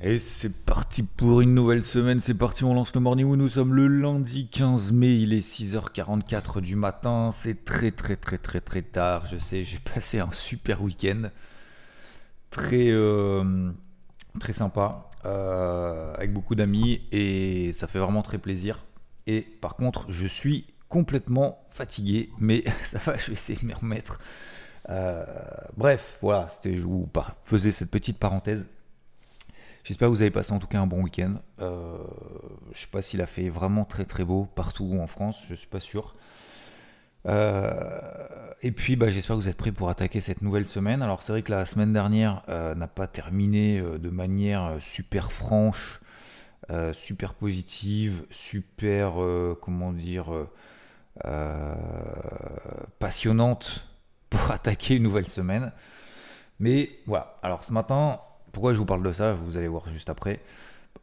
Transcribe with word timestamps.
Et 0.00 0.20
c'est 0.20 0.54
parti 0.54 1.02
pour 1.02 1.40
une 1.40 1.54
nouvelle 1.54 1.84
semaine, 1.84 2.22
c'est 2.22 2.32
parti, 2.34 2.62
on 2.62 2.72
lance 2.72 2.94
le 2.94 3.00
morning 3.00 3.26
où 3.26 3.34
nous 3.34 3.48
sommes 3.48 3.74
le 3.74 3.88
lundi 3.88 4.46
15 4.46 4.92
mai, 4.92 5.16
il 5.16 5.32
est 5.32 5.40
6h44 5.40 6.60
du 6.60 6.76
matin, 6.76 7.30
c'est 7.34 7.64
très 7.64 7.90
très 7.90 8.14
très 8.14 8.38
très 8.38 8.60
très 8.60 8.82
tard, 8.82 9.26
je 9.26 9.38
sais, 9.38 9.64
j'ai 9.64 9.80
passé 9.80 10.20
un 10.20 10.30
super 10.30 10.82
week-end, 10.82 11.30
très 12.50 12.92
euh, 12.92 13.72
très 14.38 14.52
sympa, 14.52 15.10
euh, 15.24 16.14
avec 16.14 16.32
beaucoup 16.32 16.54
d'amis 16.54 17.02
et 17.10 17.72
ça 17.72 17.88
fait 17.88 17.98
vraiment 17.98 18.22
très 18.22 18.38
plaisir. 18.38 18.84
Et 19.26 19.40
par 19.40 19.74
contre, 19.74 20.06
je 20.12 20.28
suis 20.28 20.66
complètement 20.88 21.66
fatigué, 21.70 22.30
mais 22.38 22.62
ça 22.84 23.00
va, 23.04 23.16
je 23.16 23.26
vais 23.26 23.32
essayer 23.32 23.58
de 23.60 23.66
m'y 23.66 23.74
remettre. 23.74 24.20
Euh, 24.90 25.24
bref, 25.76 26.18
voilà, 26.22 26.48
c'était 26.50 26.76
je 26.76 26.82
vous 26.82 27.10
faisais 27.42 27.72
cette 27.72 27.90
petite 27.90 28.18
parenthèse. 28.18 28.64
J'espère 29.88 30.08
que 30.08 30.12
vous 30.12 30.20
avez 30.20 30.30
passé 30.30 30.52
en 30.52 30.58
tout 30.58 30.66
cas 30.66 30.80
un 30.80 30.86
bon 30.86 31.02
week-end. 31.02 31.36
Euh, 31.60 31.96
je 32.72 32.78
ne 32.78 32.82
sais 32.82 32.90
pas 32.92 33.00
s'il 33.00 33.22
a 33.22 33.26
fait 33.26 33.48
vraiment 33.48 33.86
très 33.86 34.04
très 34.04 34.22
beau 34.22 34.44
partout 34.44 34.98
en 35.00 35.06
France, 35.06 35.42
je 35.46 35.52
ne 35.52 35.56
suis 35.56 35.66
pas 35.66 35.80
sûr. 35.80 36.14
Euh, 37.24 38.50
et 38.60 38.70
puis 38.70 38.96
bah, 38.96 39.08
j'espère 39.08 39.36
que 39.36 39.40
vous 39.40 39.48
êtes 39.48 39.56
prêts 39.56 39.72
pour 39.72 39.88
attaquer 39.88 40.20
cette 40.20 40.42
nouvelle 40.42 40.66
semaine. 40.66 41.00
Alors 41.00 41.22
c'est 41.22 41.32
vrai 41.32 41.40
que 41.40 41.50
la 41.50 41.64
semaine 41.64 41.94
dernière 41.94 42.42
euh, 42.50 42.74
n'a 42.74 42.86
pas 42.86 43.06
terminé 43.06 43.80
de 43.80 44.10
manière 44.10 44.76
super 44.82 45.32
franche, 45.32 46.00
super 46.92 47.32
positive, 47.32 48.26
super 48.30 49.14
comment 49.62 49.94
dire 49.94 50.26
passionnante 52.98 53.88
pour 54.28 54.50
attaquer 54.50 54.96
une 54.96 55.04
nouvelle 55.04 55.30
semaine. 55.30 55.72
Mais 56.60 56.90
voilà, 57.06 57.38
alors 57.42 57.64
ce 57.64 57.72
matin, 57.72 58.20
pourquoi 58.58 58.74
je 58.74 58.78
vous 58.80 58.86
parle 58.86 59.04
de 59.04 59.12
ça 59.12 59.34
Vous 59.34 59.56
allez 59.56 59.68
voir 59.68 59.88
juste 59.88 60.10
après. 60.10 60.40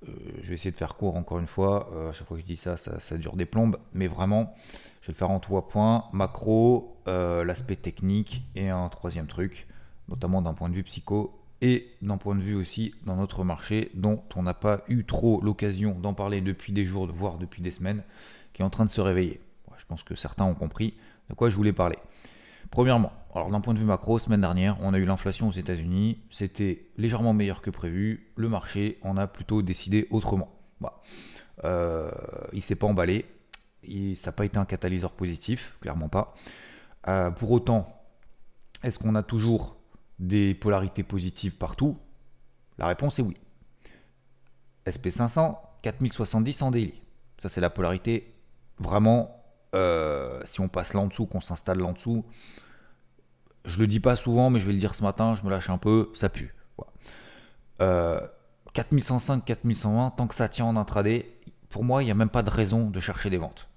Euh, 0.03 0.11
je 0.41 0.49
vais 0.49 0.55
essayer 0.55 0.71
de 0.71 0.75
faire 0.75 0.95
court 0.95 1.15
encore 1.15 1.39
une 1.39 1.47
fois. 1.47 1.89
Euh, 1.93 2.11
chaque 2.11 2.27
fois 2.27 2.35
que 2.35 2.43
je 2.43 2.45
dis 2.45 2.57
ça, 2.57 2.75
ça, 2.75 3.17
dure 3.17 3.37
des 3.37 3.45
plombes. 3.45 3.77
Mais 3.93 4.07
vraiment, 4.07 4.53
je 5.01 5.07
vais 5.07 5.13
le 5.13 5.17
faire 5.17 5.31
en 5.31 5.39
trois 5.39 5.69
points. 5.69 6.03
Macro, 6.11 6.97
euh, 7.07 7.45
l'aspect 7.45 7.77
technique 7.77 8.43
et 8.55 8.67
un 8.67 8.89
troisième 8.89 9.27
truc, 9.27 9.67
notamment 10.09 10.41
d'un 10.41 10.53
point 10.53 10.67
de 10.67 10.73
vue 10.73 10.83
psycho 10.83 11.33
et 11.61 11.87
d'un 12.01 12.17
point 12.17 12.35
de 12.35 12.41
vue 12.41 12.55
aussi 12.55 12.93
dans 13.05 13.15
notre 13.15 13.45
marché 13.45 13.89
dont 13.93 14.21
on 14.35 14.43
n'a 14.43 14.53
pas 14.53 14.81
eu 14.89 15.05
trop 15.05 15.39
l'occasion 15.39 15.97
d'en 15.97 16.13
parler 16.13 16.41
depuis 16.41 16.73
des 16.73 16.85
jours, 16.85 17.07
voire 17.07 17.37
depuis 17.37 17.61
des 17.61 17.71
semaines, 17.71 18.03
qui 18.51 18.63
est 18.63 18.65
en 18.65 18.69
train 18.69 18.83
de 18.83 18.91
se 18.91 18.99
réveiller. 18.99 19.39
Je 19.77 19.85
pense 19.85 20.03
que 20.03 20.15
certains 20.15 20.43
ont 20.43 20.55
compris 20.55 20.93
de 21.29 21.35
quoi 21.35 21.49
je 21.49 21.55
voulais 21.55 21.71
parler. 21.71 21.99
Premièrement, 22.69 23.13
alors 23.35 23.49
d'un 23.49 23.59
point 23.59 23.73
de 23.73 23.79
vue 23.79 23.85
macro, 23.85 24.17
semaine 24.17 24.39
dernière, 24.39 24.77
on 24.79 24.93
a 24.93 24.97
eu 24.97 25.03
l'inflation 25.03 25.49
aux 25.49 25.51
États-Unis, 25.51 26.19
c'était 26.31 26.87
légèrement 26.97 27.33
meilleur 27.33 27.61
que 27.61 27.69
prévu, 27.69 28.31
le 28.37 28.47
marché 28.47 28.97
en 29.01 29.17
a 29.17 29.27
plutôt 29.27 29.61
décidé 29.61 30.07
autrement. 30.09 30.57
Voilà. 30.79 31.01
Euh, 31.65 32.09
il 32.53 32.61
s'est 32.61 32.75
pas 32.75 32.87
emballé, 32.87 33.25
ça 34.15 34.29
n'a 34.29 34.31
pas 34.31 34.45
été 34.45 34.57
un 34.57 34.63
catalyseur 34.63 35.11
positif, 35.11 35.75
clairement 35.81 36.07
pas. 36.07 36.33
Euh, 37.09 37.29
pour 37.29 37.51
autant, 37.51 38.01
est-ce 38.83 38.99
qu'on 38.99 39.15
a 39.15 39.23
toujours 39.23 39.75
des 40.17 40.55
polarités 40.55 41.03
positives 41.03 41.57
partout? 41.57 41.97
La 42.77 42.87
réponse 42.87 43.19
est 43.19 43.21
oui. 43.21 43.35
SP500, 44.85 45.57
4070 45.81 46.61
en 46.61 46.71
daily. 46.71 46.93
Ça 47.41 47.49
c'est 47.49 47.61
la 47.61 47.69
polarité 47.69 48.33
vraiment, 48.79 49.43
euh, 49.75 50.41
si 50.45 50.61
on 50.61 50.69
passe 50.69 50.93
là 50.93 51.01
en 51.01 51.07
dessous, 51.07 51.25
qu'on 51.25 51.41
s'installe 51.41 51.79
là 51.79 51.85
en 51.85 51.93
dessous, 51.93 52.23
je 53.65 53.79
le 53.79 53.87
dis 53.87 53.99
pas 53.99 54.15
souvent, 54.15 54.49
mais 54.49 54.59
je 54.59 54.65
vais 54.65 54.73
le 54.73 54.79
dire 54.79 54.95
ce 54.95 55.03
matin, 55.03 55.35
je 55.35 55.43
me 55.43 55.49
lâche 55.49 55.69
un 55.69 55.77
peu, 55.77 56.11
ça 56.13 56.29
pue. 56.29 56.53
4105, 57.77 59.43
4120, 59.45 60.07
euh, 60.07 60.09
tant 60.15 60.27
que 60.27 60.35
ça 60.35 60.47
tient 60.49 60.65
en 60.65 60.77
intraday, 60.77 61.31
pour 61.69 61.83
moi, 61.83 62.03
il 62.03 62.05
n'y 62.05 62.11
a 62.11 62.15
même 62.15 62.29
pas 62.29 62.43
de 62.43 62.49
raison 62.49 62.89
de 62.89 62.99
chercher 62.99 63.29
des 63.29 63.37
ventes. 63.37 63.67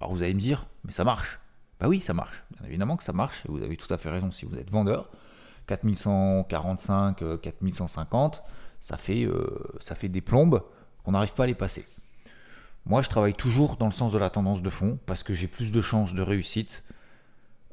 Alors 0.00 0.12
vous 0.12 0.22
allez 0.22 0.34
me 0.34 0.40
dire, 0.40 0.66
mais 0.84 0.92
ça 0.92 1.02
marche. 1.02 1.40
Bah 1.80 1.88
oui, 1.88 1.98
ça 1.98 2.14
marche. 2.14 2.44
Bien 2.56 2.68
évidemment 2.68 2.96
que 2.96 3.02
ça 3.02 3.12
marche, 3.12 3.44
et 3.46 3.48
vous 3.48 3.62
avez 3.62 3.76
tout 3.76 3.92
à 3.92 3.98
fait 3.98 4.10
raison 4.10 4.30
si 4.30 4.46
vous 4.46 4.56
êtes 4.56 4.70
vendeur. 4.70 5.10
4145, 5.66 7.40
4150, 7.40 8.36
euh, 8.36 8.48
ça 8.80 8.96
fait, 8.96 9.24
euh, 9.24 9.58
ça 9.80 9.96
fait 9.96 10.08
des 10.08 10.20
plombes 10.20 10.62
qu'on 11.02 11.12
n'arrive 11.12 11.34
pas 11.34 11.44
à 11.44 11.46
les 11.46 11.54
passer. 11.54 11.84
Moi, 12.86 13.02
je 13.02 13.08
travaille 13.08 13.34
toujours 13.34 13.76
dans 13.76 13.86
le 13.86 13.92
sens 13.92 14.12
de 14.12 14.18
la 14.18 14.30
tendance 14.30 14.62
de 14.62 14.70
fond 14.70 14.98
parce 15.04 15.24
que 15.24 15.34
j'ai 15.34 15.48
plus 15.48 15.72
de 15.72 15.82
chances 15.82 16.14
de 16.14 16.22
réussite 16.22 16.84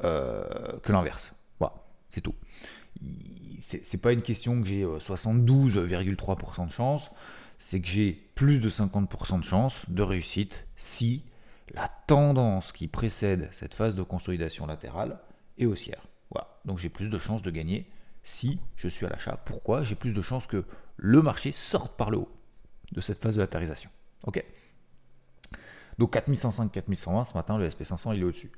que 0.02 0.92
l'inverse. 0.92 1.35
C'est 2.10 2.22
tout. 2.22 2.36
C'est 3.62 4.02
pas 4.02 4.14
une 4.14 4.22
question 4.22 4.62
que 4.62 4.68
j'ai 4.68 4.86
72,3% 4.86 6.62
euh, 6.62 6.66
de 6.66 6.72
chance, 6.72 7.10
c'est 7.60 7.82
que 7.82 7.88
j'ai 7.88 8.14
plus 8.36 8.60
de 8.60 8.70
50% 8.70 9.40
de 9.40 9.44
chance 9.44 9.90
de 9.90 10.04
réussite 10.04 10.68
si 10.78 11.24
la 11.74 11.88
tendance 12.08 12.72
qui 12.72 12.88
précède 12.88 13.50
cette 13.52 13.74
phase 13.74 13.96
de 13.96 14.04
consolidation 14.04 14.66
latérale 14.66 15.20
est 15.58 15.66
haussière. 15.66 16.08
Voilà. 16.32 16.48
Donc 16.66 16.78
j'ai 16.78 16.90
plus 16.90 17.10
de 17.10 17.18
chances 17.20 17.42
de 17.42 17.50
gagner 17.50 17.90
si 18.24 18.60
je 18.76 18.88
suis 18.88 19.06
à 19.06 19.10
l'achat. 19.10 19.38
Pourquoi? 19.46 19.84
J'ai 19.84 19.96
plus 19.96 20.14
de 20.14 20.22
chances 20.22 20.48
que 20.48 20.66
le 20.98 21.22
marché 21.22 21.52
sorte 21.52 21.98
par 21.98 22.12
le 22.12 22.20
haut 22.20 22.32
de 22.92 23.02
cette 23.02 23.22
phase 23.22 23.36
de 23.36 23.42
latérisation. 23.42 23.90
Ok? 24.26 24.44
Donc 25.98 26.12
4105, 26.14 26.72
4120, 26.72 27.26
ce 27.26 27.34
matin, 27.34 27.58
le 27.58 27.68
SP500, 27.68 28.16
il 28.16 28.22
est 28.22 28.26
au-dessus. 28.26 28.52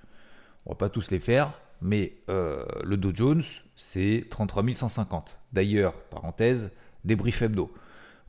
On 0.65 0.71
va 0.71 0.75
pas 0.75 0.89
tous 0.89 1.11
les 1.11 1.19
faire 1.19 1.53
mais 1.81 2.13
euh, 2.29 2.65
le 2.83 2.97
Dow 2.97 3.11
Jones, 3.13 3.43
c'est 3.75 4.25
33 4.29 4.63
150. 4.75 5.37
D'ailleurs, 5.53 5.93
parenthèse, 5.93 6.71
débrief 7.03 7.41
hebdo. 7.41 7.73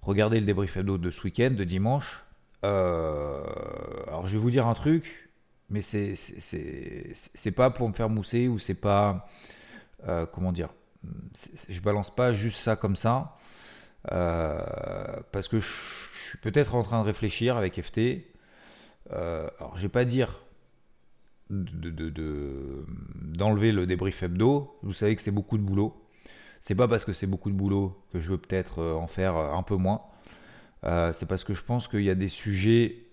Regardez 0.03 0.41
le 0.41 0.47
débrief 0.47 0.77
hebdo 0.77 0.99
de 0.99 1.11
ce 1.11 1.23
week-end, 1.23 1.51
de 1.51 1.65
dimanche. 1.65 2.23
Euh, 2.65 3.43
alors, 4.07 4.27
je 4.27 4.37
vais 4.37 4.43
vous 4.43 4.51
dire 4.51 4.67
un 4.67 4.75
truc, 4.75 5.31
mais 5.71 5.83
c'est 5.83 6.15
c'est 6.17 7.53
pas 7.53 7.71
pour 7.71 7.89
me 7.89 7.95
faire 7.95 8.09
mousser 8.09 8.49
ou 8.49 8.59
c'est 8.59 8.75
pas. 8.81 9.29
Euh, 10.07 10.27
comment 10.27 10.53
dire 10.53 10.69
Je 11.69 11.81
balance 11.81 12.15
pas 12.15 12.33
juste 12.33 12.59
ça 12.59 12.77
comme 12.77 12.97
ça. 12.97 13.37
parce 14.05 15.49
que 15.49 15.61
je, 15.61 15.69
suis 16.29 16.39
peut-être 16.39 16.75
en 16.75 16.83
train 16.83 17.01
de 17.01 17.07
réfléchir 17.07 17.57
avec 17.57 17.81
FT. 17.81 18.25
alors, 19.11 19.73
je 19.77 19.83
vais 19.83 19.89
pas 19.89 20.05
dire 20.05 20.41
d'enlever 21.51 23.73
de, 23.73 23.77
le 23.77 23.87
débrief 23.87 24.23
hebdo. 24.23 24.79
Vous 24.83 24.93
savez 24.93 25.17
que 25.17 25.23
c'est 25.23 25.31
beaucoup 25.31 25.59
de 25.59 25.63
boulot. 25.63 25.95
C'est 26.61 26.75
pas 26.75 26.89
parce 26.89 27.05
que 27.05 27.13
c'est 27.13 27.27
beaucoup 27.27 27.51
de 27.51 27.57
boulot 27.57 28.03
que 28.13 28.21
je 28.21 28.31
veux 28.31 28.39
peut-être 28.39 28.81
euh, 28.81 28.95
en 28.95 29.07
faire 29.07 29.37
euh, 29.37 29.53
un 29.53 29.63
peu 29.63 29.77
moins. 29.77 30.03
Euh, 30.85 31.13
c'est 31.13 31.27
parce 31.27 31.45
que 31.45 31.55
je 31.55 31.63
pense 31.63 31.89
qu'il 31.89 32.03
y 32.03 32.11
a 32.11 32.15
des 32.15 32.29
sujets 32.29 33.07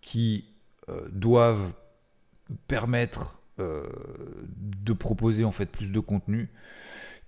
qui 0.00 0.46
doivent 1.12 1.70
permettre 2.66 3.38
de 3.58 4.92
proposer 4.94 5.44
en 5.44 5.52
fait 5.52 5.66
plus 5.66 5.92
de 5.92 6.00
contenu, 6.00 6.48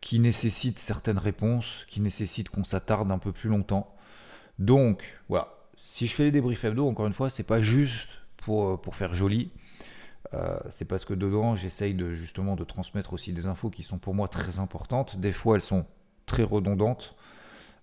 qui 0.00 0.18
nécessitent 0.18 0.78
certaines 0.78 1.18
réponses, 1.18 1.84
qui 1.86 2.00
nécessitent 2.00 2.48
qu'on 2.48 2.64
s'attarde 2.64 3.12
un 3.12 3.18
peu 3.18 3.32
plus 3.32 3.50
longtemps. 3.50 3.94
Donc 4.58 5.02
voilà, 5.28 5.58
si 5.76 6.06
je 6.06 6.14
fais 6.14 6.22
les 6.22 6.30
débriefs 6.30 6.64
hebdo, 6.64 6.88
encore 6.88 7.06
une 7.06 7.12
fois, 7.12 7.28
c'est 7.28 7.42
pas 7.42 7.60
juste 7.60 8.08
pour, 8.38 8.80
pour 8.80 8.96
faire 8.96 9.12
joli. 9.12 9.50
Euh, 10.34 10.58
c'est 10.70 10.84
parce 10.84 11.04
que 11.04 11.14
dedans, 11.14 11.56
j'essaye 11.56 11.94
de, 11.94 12.14
justement 12.14 12.56
de 12.56 12.64
transmettre 12.64 13.12
aussi 13.12 13.32
des 13.32 13.47
infos 13.47 13.70
qui 13.70 13.82
sont 13.82 13.98
pour 13.98 14.14
moi 14.14 14.28
très 14.28 14.58
importantes. 14.58 15.19
Des 15.19 15.32
fois, 15.32 15.56
elles 15.56 15.62
sont 15.62 15.86
très 16.26 16.42
redondantes, 16.42 17.16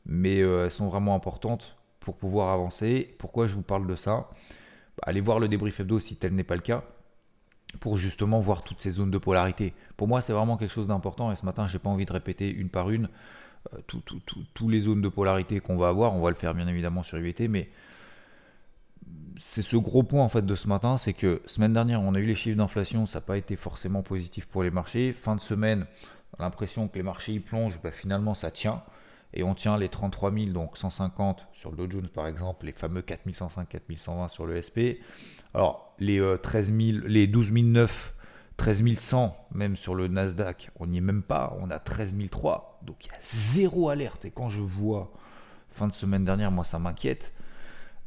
mais 0.06 0.42
euh, 0.42 0.66
elles 0.66 0.72
sont 0.72 0.88
vraiment 0.88 1.16
importantes 1.16 1.78
pour 2.00 2.16
pouvoir 2.16 2.54
avancer. 2.54 3.16
Pourquoi 3.18 3.48
je 3.48 3.56
vous 3.56 3.62
parle 3.64 3.88
de 3.88 3.96
ça? 3.96 4.30
Bah, 4.98 5.04
Allez 5.04 5.22
voir 5.22 5.40
le 5.40 5.48
débrief 5.48 5.80
hebdo 5.80 6.00
si 6.00 6.16
tel 6.16 6.34
n'est 6.36 6.44
pas 6.44 6.56
le 6.56 6.62
cas, 6.62 6.84
pour 7.80 7.98
justement 7.98 8.40
voir 8.40 8.64
toutes 8.64 8.82
ces 8.82 8.92
zones 8.92 9.12
de 9.12 9.18
polarité. 9.18 9.74
Pour 9.98 10.08
moi, 10.08 10.22
c'est 10.22 10.34
vraiment 10.34 10.58
quelque 10.58 10.74
chose 10.74 10.88
d'important, 10.88 11.32
et 11.32 11.36
ce 11.36 11.46
matin, 11.46 11.68
j'ai 11.68 11.80
pas 11.80 11.90
envie 11.90 12.06
de 12.06 12.14
répéter 12.14 12.50
une 12.50 12.70
par 12.70 12.90
une 12.90 13.10
euh, 13.74 13.80
toutes 13.86 14.72
les 14.72 14.82
zones 14.82 15.02
de 15.02 15.10
polarité 15.10 15.60
qu'on 15.60 15.76
va 15.76 15.90
avoir. 15.90 16.14
On 16.14 16.22
va 16.22 16.30
le 16.30 16.36
faire 16.36 16.54
bien 16.54 16.68
évidemment 16.68 17.04
sur 17.04 17.18
IVT, 17.18 17.50
mais 17.50 17.70
c'est 19.40 19.62
ce 19.62 19.76
gros 19.76 20.04
point 20.04 20.24
en 20.24 20.30
fait 20.30 20.46
de 20.46 20.56
ce 20.56 20.68
matin, 20.68 20.98
c'est 20.98 21.14
que 21.14 21.42
semaine 21.46 21.74
dernière 21.74 22.02
on 22.02 22.16
a 22.16 22.20
eu 22.20 22.26
les 22.26 22.36
chiffres 22.36 22.58
d'inflation, 22.58 23.06
ça 23.06 23.20
n'a 23.20 23.22
pas 23.26 23.38
été 23.38 23.56
forcément 23.56 24.04
positif 24.04 24.46
pour 24.48 24.64
les 24.64 24.72
marchés. 24.72 25.14
Fin 25.14 25.36
de 25.36 25.42
semaine, 25.42 25.86
l'impression 26.40 26.88
que 26.88 26.98
les 26.98 27.04
marchés 27.04 27.34
y 27.34 27.40
plongent, 27.40 27.80
bah, 27.84 27.92
finalement 27.92 28.34
ça 28.34 28.52
tient. 28.52 28.84
Et 29.34 29.44
on 29.44 29.54
tient 29.56 29.78
les 29.78 29.90
33 29.90 30.32
000, 30.32 30.46
donc 30.52 30.78
150 30.78 31.48
sur 31.52 31.72
le 31.72 31.78
Dow 31.78 31.92
Jones 31.92 32.08
par 32.08 32.28
exemple, 32.28 32.66
les 32.66 32.72
fameux 32.72 33.02
4105, 33.02 33.68
4120 33.68 34.30
sur 34.30 34.46
le 34.46 34.62
SP. 34.62 35.04
Alors 35.54 35.94
les 36.00 36.22
13 36.42 36.72
euh, 36.72 36.92
000, 36.94 37.08
les 37.08 37.28
12 37.28 37.52
009, 37.52 38.14
13 38.56 38.98
100 38.98 39.38
même 39.52 39.76
sur 39.76 39.96
le 39.96 40.08
Nasdaq, 40.08 40.72
on 40.80 40.88
n'y 40.88 40.98
est 40.98 41.02
même 41.02 41.24
pas, 41.24 41.56
on 41.60 41.70
a 41.70 41.80
13 41.80 42.16
003. 42.32 42.80
Donc 42.84 43.06
il 43.06 43.10
y 43.10 43.12
a 43.12 43.20
zéro 43.22 43.90
alerte. 43.90 44.26
Et 44.26 44.32
quand 44.32 44.50
je 44.50 44.62
vois 44.62 45.12
fin 45.70 45.88
de 45.88 45.94
semaine 45.94 46.24
dernière, 46.24 46.52
moi 46.52 46.66
ça 46.66 46.80
m'inquiète. 46.80 47.34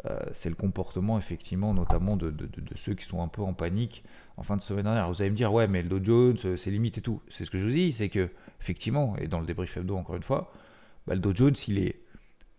Euh, 0.06 0.18
c'est 0.32 0.48
le 0.48 0.54
comportement 0.54 1.18
effectivement 1.18 1.74
notamment 1.74 2.16
de, 2.16 2.34
ceux 2.74 2.94
qui 2.94 3.04
sont 3.04 3.22
un 3.22 3.28
peu 3.28 3.42
en 3.42 3.52
panique 3.52 4.02
en 4.38 4.42
fin 4.42 4.56
de 4.56 4.62
semaine 4.62 4.84
dernière. 4.84 5.08
Vous 5.08 5.20
allez 5.20 5.30
me 5.30 5.36
dire 5.36 5.52
ouais 5.52 5.68
mais 5.68 5.82
le 5.82 5.88
Dow 5.88 6.02
Jones 6.02 6.38
euh, 6.46 6.56
c'est 6.56 6.70
limite 6.70 6.96
et 6.98 7.00
tout. 7.02 7.20
C'est 7.28 7.44
ce 7.44 7.50
que 7.50 7.58
je 7.58 7.64
vous 7.66 7.72
dis, 7.72 7.92
c'est 7.92 8.08
que 8.08 8.30
effectivement 8.62 9.14
et 9.18 9.28
dans 9.28 9.40
le 9.40 9.46
débrief 9.46 9.76
hebdo 9.76 9.96
encore 9.96 10.16
une 10.16 10.22
fois, 10.22 10.52
bah, 11.06 11.14
le 11.14 11.20
Dow 11.20 11.34
Jones 11.34 11.54
il 11.68 11.78
est 11.78 12.00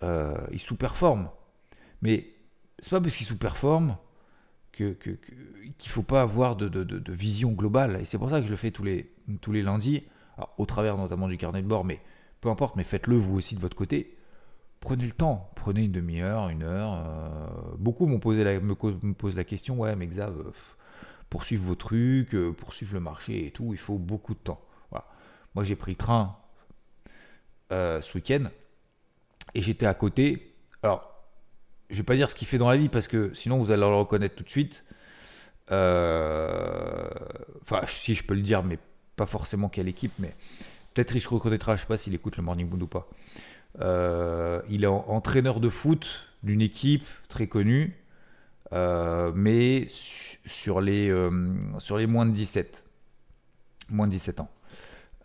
euh, 0.03 0.37
il 0.51 0.59
sous-performe. 0.59 1.29
Mais 2.03 2.27
c'est 2.79 2.91
pas 2.91 3.01
parce 3.01 3.15
qu'il 3.15 3.25
sous-performe 3.25 3.97
qu'il 4.71 4.95
que, 4.95 5.09
ne 5.09 5.89
faut 5.89 6.03
pas 6.03 6.21
avoir 6.21 6.55
de, 6.55 7.11
vision 7.11 7.51
globale. 7.51 8.01
Et 8.01 8.05
c'est 8.05 8.17
pour 8.19 8.29
ça 8.29 8.39
que 8.39 8.45
je 8.45 8.51
le 8.51 8.57
fais 8.57 8.71
tous 8.71 8.83
les, 8.83 9.11
tous 9.41 9.51
les 9.51 9.61
lundis, 9.61 10.03
au 10.57 10.65
travers 10.65 10.97
notamment 10.97 11.27
du 11.27 11.37
carnet 11.37 11.61
de 11.61 11.67
bord, 11.67 11.85
mais 11.85 11.99
peu 12.39 12.49
importe, 12.49 12.75
mais 12.75 12.83
faites-le 12.83 13.15
vous 13.15 13.35
aussi 13.35 13.55
de 13.55 13.59
votre 13.59 13.75
côté. 13.75 14.15
Prenez 14.81 15.05
le 15.05 15.11
temps, 15.11 15.49
prenez 15.55 15.83
une 15.83 15.91
demi-heure, 15.91 16.49
une 16.49 16.63
heure. 16.63 16.93
Euh, 16.93 17.75
beaucoup 17.77 18.05
m'ont 18.07 18.19
posé 18.19 18.43
la, 18.43 18.59
me, 18.59 18.73
posent 18.73 19.35
la 19.35 19.43
question, 19.43 19.79
ouais, 19.79 19.95
mais 19.95 20.07
Xav, 20.07 20.37
euh, 20.37 20.51
poursuivre 21.29 21.63
vos 21.63 21.75
trucs, 21.75 22.35
euh, 22.35 22.53
le 22.91 22.99
marché 22.99 23.47
et 23.47 23.51
tout, 23.51 23.73
il 23.73 23.79
faut 23.79 23.97
beaucoup 23.97 24.33
de 24.33 24.39
temps. 24.39 24.61
Moi, 25.53 25.65
j'ai 25.65 25.75
pris 25.75 25.97
train 25.97 26.37
ce 27.69 28.13
week-end 28.15 28.45
et 29.53 29.61
j'étais 29.61 29.85
à 29.85 29.93
côté. 29.93 30.55
Alors, 30.81 31.11
je 31.89 31.97
vais 31.97 32.03
pas 32.03 32.15
dire 32.15 32.31
ce 32.31 32.35
qu'il 32.35 32.47
fait 32.47 32.57
dans 32.57 32.69
la 32.69 32.77
vie 32.77 32.89
parce 32.89 33.07
que 33.07 33.33
sinon 33.33 33.57
vous 33.57 33.71
allez 33.71 33.81
le 33.81 33.87
reconnaître 33.87 34.35
tout 34.35 34.43
de 34.43 34.49
suite. 34.49 34.85
Euh, 35.71 37.09
enfin, 37.61 37.81
si 37.87 38.15
je 38.15 38.23
peux 38.23 38.33
le 38.33 38.41
dire, 38.41 38.63
mais 38.63 38.79
pas 39.15 39.25
forcément 39.25 39.69
quelle 39.69 39.87
équipe, 39.87 40.13
mais 40.19 40.35
peut-être 40.93 41.15
il 41.15 41.21
se 41.21 41.27
reconnaîtra. 41.27 41.75
Je 41.75 41.81
sais 41.81 41.87
pas 41.87 41.97
s'il 41.97 42.13
écoute 42.13 42.37
le 42.37 42.43
Morning 42.43 42.69
Mood 42.69 42.81
ou 42.81 42.87
pas. 42.87 43.07
Euh, 43.79 44.61
il 44.69 44.83
est 44.83 44.87
entraîneur 44.87 45.59
de 45.59 45.69
foot 45.69 46.27
d'une 46.43 46.61
équipe 46.61 47.05
très 47.29 47.47
connue, 47.47 47.95
euh, 48.73 49.31
mais 49.35 49.87
sur 49.89 50.81
les, 50.81 51.13
sur 51.79 51.97
les 51.97 52.07
moins 52.07 52.25
de 52.25 52.31
17. 52.31 52.83
Moins 53.89 54.07
de 54.07 54.11
17 54.13 54.39
ans. 54.41 54.49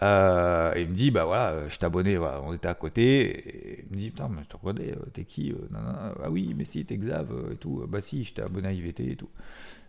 Euh, 0.02 0.74
il 0.76 0.88
me 0.88 0.94
dit, 0.94 1.10
bah 1.10 1.24
voilà, 1.24 1.50
euh, 1.50 1.70
je 1.70 1.78
t'ai 1.78 1.86
abonné, 1.86 2.18
on 2.18 2.52
était 2.52 2.68
à 2.68 2.74
côté. 2.74 3.78
Et 3.78 3.84
il 3.86 3.92
me 3.92 3.98
dit, 3.98 4.10
putain, 4.10 4.28
mais 4.28 4.42
je 4.42 4.48
te 4.48 4.56
reconnais, 4.56 4.92
euh, 4.92 5.06
t'es 5.12 5.24
qui 5.24 5.54
Ah 5.74 6.30
oui, 6.30 6.54
mais 6.56 6.64
si, 6.64 6.84
t'es 6.84 6.96
Xav 6.96 7.28
et 7.52 7.56
tout. 7.56 7.84
Bah 7.88 8.00
si, 8.00 8.24
je 8.24 8.34
t'ai 8.34 8.42
abonné 8.42 8.68
à 8.68 8.72
IVT 8.72 9.12
et 9.12 9.16
tout. 9.16 9.30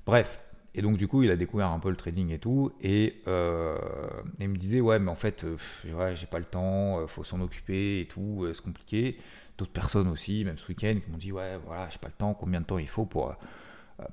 Bref. 0.06 0.39
Et 0.78 0.82
donc, 0.82 0.96
du 0.96 1.08
coup, 1.08 1.24
il 1.24 1.32
a 1.32 1.36
découvert 1.36 1.72
un 1.72 1.80
peu 1.80 1.90
le 1.90 1.98
trading 1.98 2.32
et 2.32 2.40
tout. 2.40 2.72
Et 2.82 3.22
il 3.26 4.50
me 4.50 4.56
disait, 4.56 4.80
ouais, 4.80 5.00
mais 5.00 5.12
en 5.12 5.16
fait, 5.16 5.46
j'ai 5.84 6.28
pas 6.28 6.40
le 6.40 6.46
temps, 6.46 7.06
faut 7.08 7.24
s'en 7.24 7.42
occuper 7.42 8.00
et 8.02 8.06
tout, 8.06 8.48
c'est 8.54 8.64
compliqué. 8.64 9.18
D'autres 9.58 9.72
personnes 9.72 10.08
aussi, 10.08 10.46
même 10.46 10.58
ce 10.58 10.68
week-end, 10.68 10.96
qui 11.04 11.12
m'ont 11.12 11.18
dit, 11.18 11.32
ouais, 11.32 11.58
voilà, 11.66 11.90
j'ai 11.90 11.98
pas 11.98 12.08
le 12.08 12.14
temps, 12.14 12.34
combien 12.36 12.62
de 12.62 12.66
temps 12.66 12.78
il 12.78 12.88
faut 12.88 13.06
pour 13.06 13.36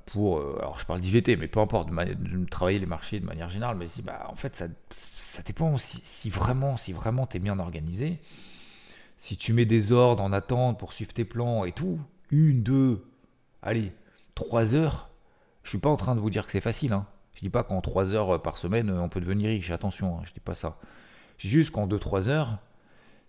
pour, 0.05 0.39
alors 0.39 0.79
je 0.79 0.85
parle 0.85 1.01
d'IVT, 1.01 1.37
mais 1.37 1.47
peu 1.47 1.59
importe, 1.59 1.89
de, 1.89 2.45
travailler 2.45 2.79
les 2.79 2.85
marchés 2.85 3.19
de 3.19 3.25
manière 3.25 3.49
générale, 3.49 3.77
mais 3.77 3.87
bah, 4.03 4.27
en 4.29 4.35
fait, 4.35 4.55
ça, 4.55 4.65
ça 4.89 5.43
dépend 5.43 5.77
si, 5.77 5.99
si 6.03 6.29
vraiment, 6.29 6.77
si 6.77 6.91
vraiment 6.91 7.27
tu 7.27 7.37
es 7.37 7.39
bien 7.39 7.59
organisé. 7.59 8.19
Si 9.17 9.37
tu 9.37 9.53
mets 9.53 9.65
des 9.65 9.91
ordres 9.91 10.23
en 10.23 10.33
attente 10.33 10.79
pour 10.79 10.91
suivre 10.91 11.13
tes 11.13 11.23
plans 11.23 11.65
et 11.65 11.71
tout, 11.71 11.99
une, 12.31 12.63
deux, 12.63 13.05
allez, 13.61 13.93
trois 14.33 14.73
heures, 14.73 15.09
je 15.65 15.69
suis 15.69 15.79
pas 15.79 15.89
en 15.89 15.97
train 15.97 16.15
de 16.15 16.21
vous 16.21 16.29
dire 16.29 16.45
que 16.45 16.53
c'est 16.53 16.61
facile. 16.61 16.93
Hein. 16.93 17.05
Je 17.33 17.41
dis 17.41 17.49
pas 17.49 17.63
qu'en 17.63 17.81
trois 17.81 18.13
heures 18.13 18.41
par 18.41 18.57
semaine, 18.57 18.89
on 18.89 19.09
peut 19.09 19.19
devenir 19.19 19.49
riche. 19.49 19.71
Attention, 19.71 20.19
hein, 20.19 20.21
je 20.23 20.31
dis 20.31 20.39
pas 20.39 20.55
ça. 20.55 20.77
Je 21.37 21.47
dis 21.47 21.53
juste 21.53 21.71
qu'en 21.71 21.87
deux, 21.87 21.99
trois 21.99 22.29
heures, 22.29 22.59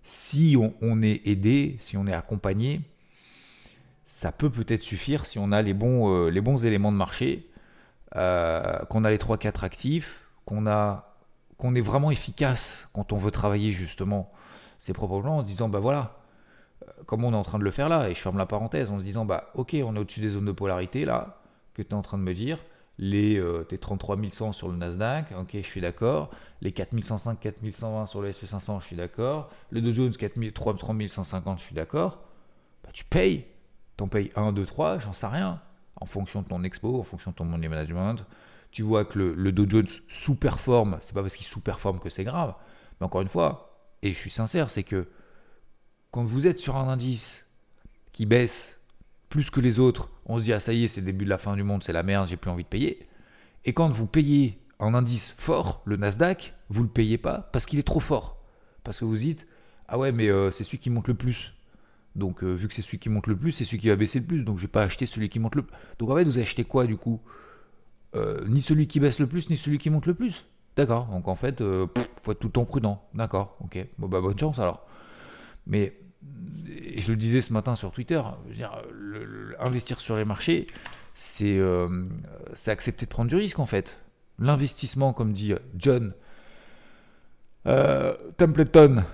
si 0.02 0.56
on, 0.80 1.02
est 1.02 1.26
aidé, 1.26 1.76
si 1.80 1.96
on 1.96 2.06
est 2.06 2.12
accompagné, 2.12 2.82
ça 4.06 4.30
peut 4.30 4.50
peut-être 4.50 4.82
suffire 4.82 5.26
si 5.26 5.38
on 5.38 5.50
a 5.50 5.62
les 5.62 5.74
bons, 5.74 6.28
euh, 6.28 6.30
éléments 6.30 6.92
de 6.92 6.96
marché, 6.96 7.50
euh, 8.14 8.78
qu'on 8.84 9.02
a 9.02 9.10
les 9.10 9.18
3-4 9.18 9.64
actifs, 9.64 10.22
qu'on 10.44 10.66
a 10.66 11.12
qu'on 11.58 11.74
est 11.74 11.80
vraiment 11.80 12.10
efficace 12.10 12.86
quand 12.92 13.14
on 13.14 13.16
veut 13.16 13.30
travailler 13.30 13.72
justement 13.72 14.30
ses 14.78 14.92
propres 14.92 15.24
en 15.26 15.40
se 15.40 15.46
disant 15.46 15.70
bah 15.70 15.80
voilà, 15.80 16.18
euh, 16.82 16.92
comme 17.06 17.24
on 17.24 17.32
est 17.32 17.36
en 17.36 17.42
train 17.42 17.58
de 17.58 17.64
le 17.64 17.70
faire 17.70 17.88
là, 17.88 18.10
et 18.10 18.14
je 18.14 18.20
ferme 18.20 18.36
la 18.36 18.44
parenthèse 18.44 18.90
en 18.90 18.98
se 18.98 19.02
disant 19.02 19.24
bah 19.24 19.50
ok, 19.54 19.74
on 19.82 19.96
est 19.96 19.98
au-dessus 19.98 20.20
des 20.20 20.28
zones 20.28 20.44
de 20.44 20.52
polarité 20.52 21.06
là, 21.06 21.40
que 21.76 21.82
tu 21.82 21.90
es 21.90 21.94
en 21.94 22.02
train 22.02 22.16
de 22.16 22.22
me 22.22 22.32
dire, 22.32 22.58
les 22.98 23.36
euh, 23.38 23.64
tes 23.64 23.76
33 23.76 24.16
100 24.32 24.52
sur 24.52 24.68
le 24.68 24.76
Nasdaq, 24.76 25.32
ok, 25.38 25.50
je 25.52 25.66
suis 25.66 25.82
d'accord, 25.82 26.30
les 26.62 26.72
4105, 26.72 27.38
4120 27.38 28.06
sur 28.06 28.22
le 28.22 28.30
SP500, 28.30 28.80
je 28.80 28.86
suis 28.86 28.96
d'accord, 28.96 29.50
le 29.70 29.82
Dow 29.82 29.92
Jones 29.92 30.12
3150, 30.12 31.58
je 31.58 31.64
suis 31.64 31.74
d'accord, 31.74 32.22
bah 32.82 32.88
tu 32.94 33.04
payes, 33.04 33.44
t'en 33.98 34.08
payes 34.08 34.32
1, 34.36 34.52
2, 34.52 34.64
3, 34.64 34.98
j'en 35.00 35.12
sais 35.12 35.26
rien, 35.26 35.60
en 36.00 36.06
fonction 36.06 36.40
de 36.40 36.48
ton 36.48 36.64
expo, 36.64 36.98
en 36.98 37.04
fonction 37.04 37.32
de 37.32 37.36
ton 37.36 37.44
money 37.44 37.68
management, 37.68 38.24
tu 38.70 38.82
vois 38.82 39.04
que 39.04 39.18
le, 39.18 39.52
Dow 39.52 39.68
Jones 39.68 39.88
sous-performe, 40.08 40.96
c'est 41.02 41.14
pas 41.14 41.20
parce 41.20 41.36
qu'il 41.36 41.46
sous-performe 41.46 41.98
que 41.98 42.10
c'est 42.10 42.24
grave. 42.24 42.54
Mais 42.98 43.06
encore 43.06 43.20
une 43.20 43.28
fois, 43.28 43.90
et 44.02 44.12
je 44.12 44.18
suis 44.18 44.30
sincère, 44.30 44.70
c'est 44.70 44.82
que 44.82 45.08
quand 46.10 46.24
vous 46.24 46.46
êtes 46.46 46.58
sur 46.58 46.76
un 46.76 46.88
indice 46.88 47.46
qui 48.12 48.26
baisse 48.26 48.75
plus 49.36 49.50
que 49.50 49.60
les 49.60 49.78
autres, 49.78 50.08
on 50.24 50.38
se 50.38 50.44
dit 50.44 50.54
ah 50.54 50.60
ça 50.60 50.72
y 50.72 50.84
est, 50.84 50.88
c'est 50.88 51.02
le 51.02 51.06
début 51.06 51.26
de 51.26 51.30
la 51.30 51.36
fin 51.36 51.56
du 51.56 51.62
monde, 51.62 51.84
c'est 51.84 51.92
la 51.92 52.02
merde, 52.02 52.26
j'ai 52.26 52.38
plus 52.38 52.50
envie 52.50 52.64
de 52.64 52.68
payer. 52.68 53.06
Et 53.66 53.74
quand 53.74 53.90
vous 53.90 54.06
payez 54.06 54.58
un 54.80 54.94
indice 54.94 55.34
fort, 55.36 55.82
le 55.84 55.96
Nasdaq, 55.98 56.54
vous 56.70 56.82
le 56.82 56.88
payez 56.88 57.18
pas 57.18 57.50
parce 57.52 57.66
qu'il 57.66 57.78
est 57.78 57.82
trop 57.82 58.00
fort. 58.00 58.42
Parce 58.82 58.98
que 58.98 59.04
vous 59.04 59.18
dites 59.18 59.46
ah 59.88 59.98
ouais 59.98 60.10
mais 60.10 60.28
euh, 60.28 60.50
c'est 60.50 60.64
celui 60.64 60.78
qui 60.78 60.88
monte 60.88 61.06
le 61.06 61.12
plus. 61.12 61.52
Donc 62.14 62.42
euh, 62.42 62.54
vu 62.54 62.66
que 62.66 62.72
c'est 62.72 62.80
celui 62.80 62.98
qui 62.98 63.10
monte 63.10 63.26
le 63.26 63.36
plus, 63.36 63.52
c'est 63.52 63.64
celui 63.64 63.78
qui 63.78 63.90
va 63.90 63.96
baisser 63.96 64.20
le 64.20 64.24
plus. 64.24 64.42
Donc 64.42 64.56
je 64.56 64.62
vais 64.62 64.72
pas 64.72 64.84
acheter 64.84 65.04
celui 65.04 65.28
qui 65.28 65.38
monte 65.38 65.54
le 65.54 65.64
plus. 65.64 65.76
Donc 65.98 66.08
en 66.08 66.16
fait 66.16 66.24
vous 66.24 66.38
achetez 66.38 66.64
quoi 66.64 66.86
du 66.86 66.96
coup? 66.96 67.20
Euh, 68.14 68.42
ni 68.48 68.62
celui 68.62 68.86
qui 68.86 69.00
baisse 69.00 69.18
le 69.18 69.26
plus, 69.26 69.50
ni 69.50 69.58
celui 69.58 69.76
qui 69.76 69.90
monte 69.90 70.06
le 70.06 70.14
plus? 70.14 70.46
D'accord. 70.78 71.08
Donc 71.08 71.28
en 71.28 71.36
fait, 71.36 71.60
il 71.60 71.88
faut 72.22 72.32
être 72.32 72.38
tout 72.38 72.46
le 72.46 72.52
temps 72.52 72.64
prudent. 72.64 73.02
D'accord. 73.12 73.58
Ok. 73.60 73.86
Bon 73.98 74.08
bah 74.08 74.22
bonne 74.22 74.38
chance 74.38 74.58
alors. 74.58 74.86
Mais 75.66 75.98
je 76.96 77.10
le 77.10 77.16
disais 77.16 77.42
ce 77.42 77.52
matin 77.52 77.76
sur 77.76 77.90
Twitter, 77.90 78.20
investir 79.58 80.00
sur 80.00 80.16
les 80.16 80.24
marchés, 80.24 80.66
euh, 81.42 82.04
c'est 82.54 82.70
accepter 82.70 83.06
de 83.06 83.10
prendre 83.10 83.28
du 83.28 83.36
risque 83.36 83.58
en 83.58 83.66
fait. 83.66 83.98
L'investissement, 84.38 85.12
comme 85.12 85.32
dit 85.32 85.54
John 85.76 86.12
Templeton, 87.64 89.04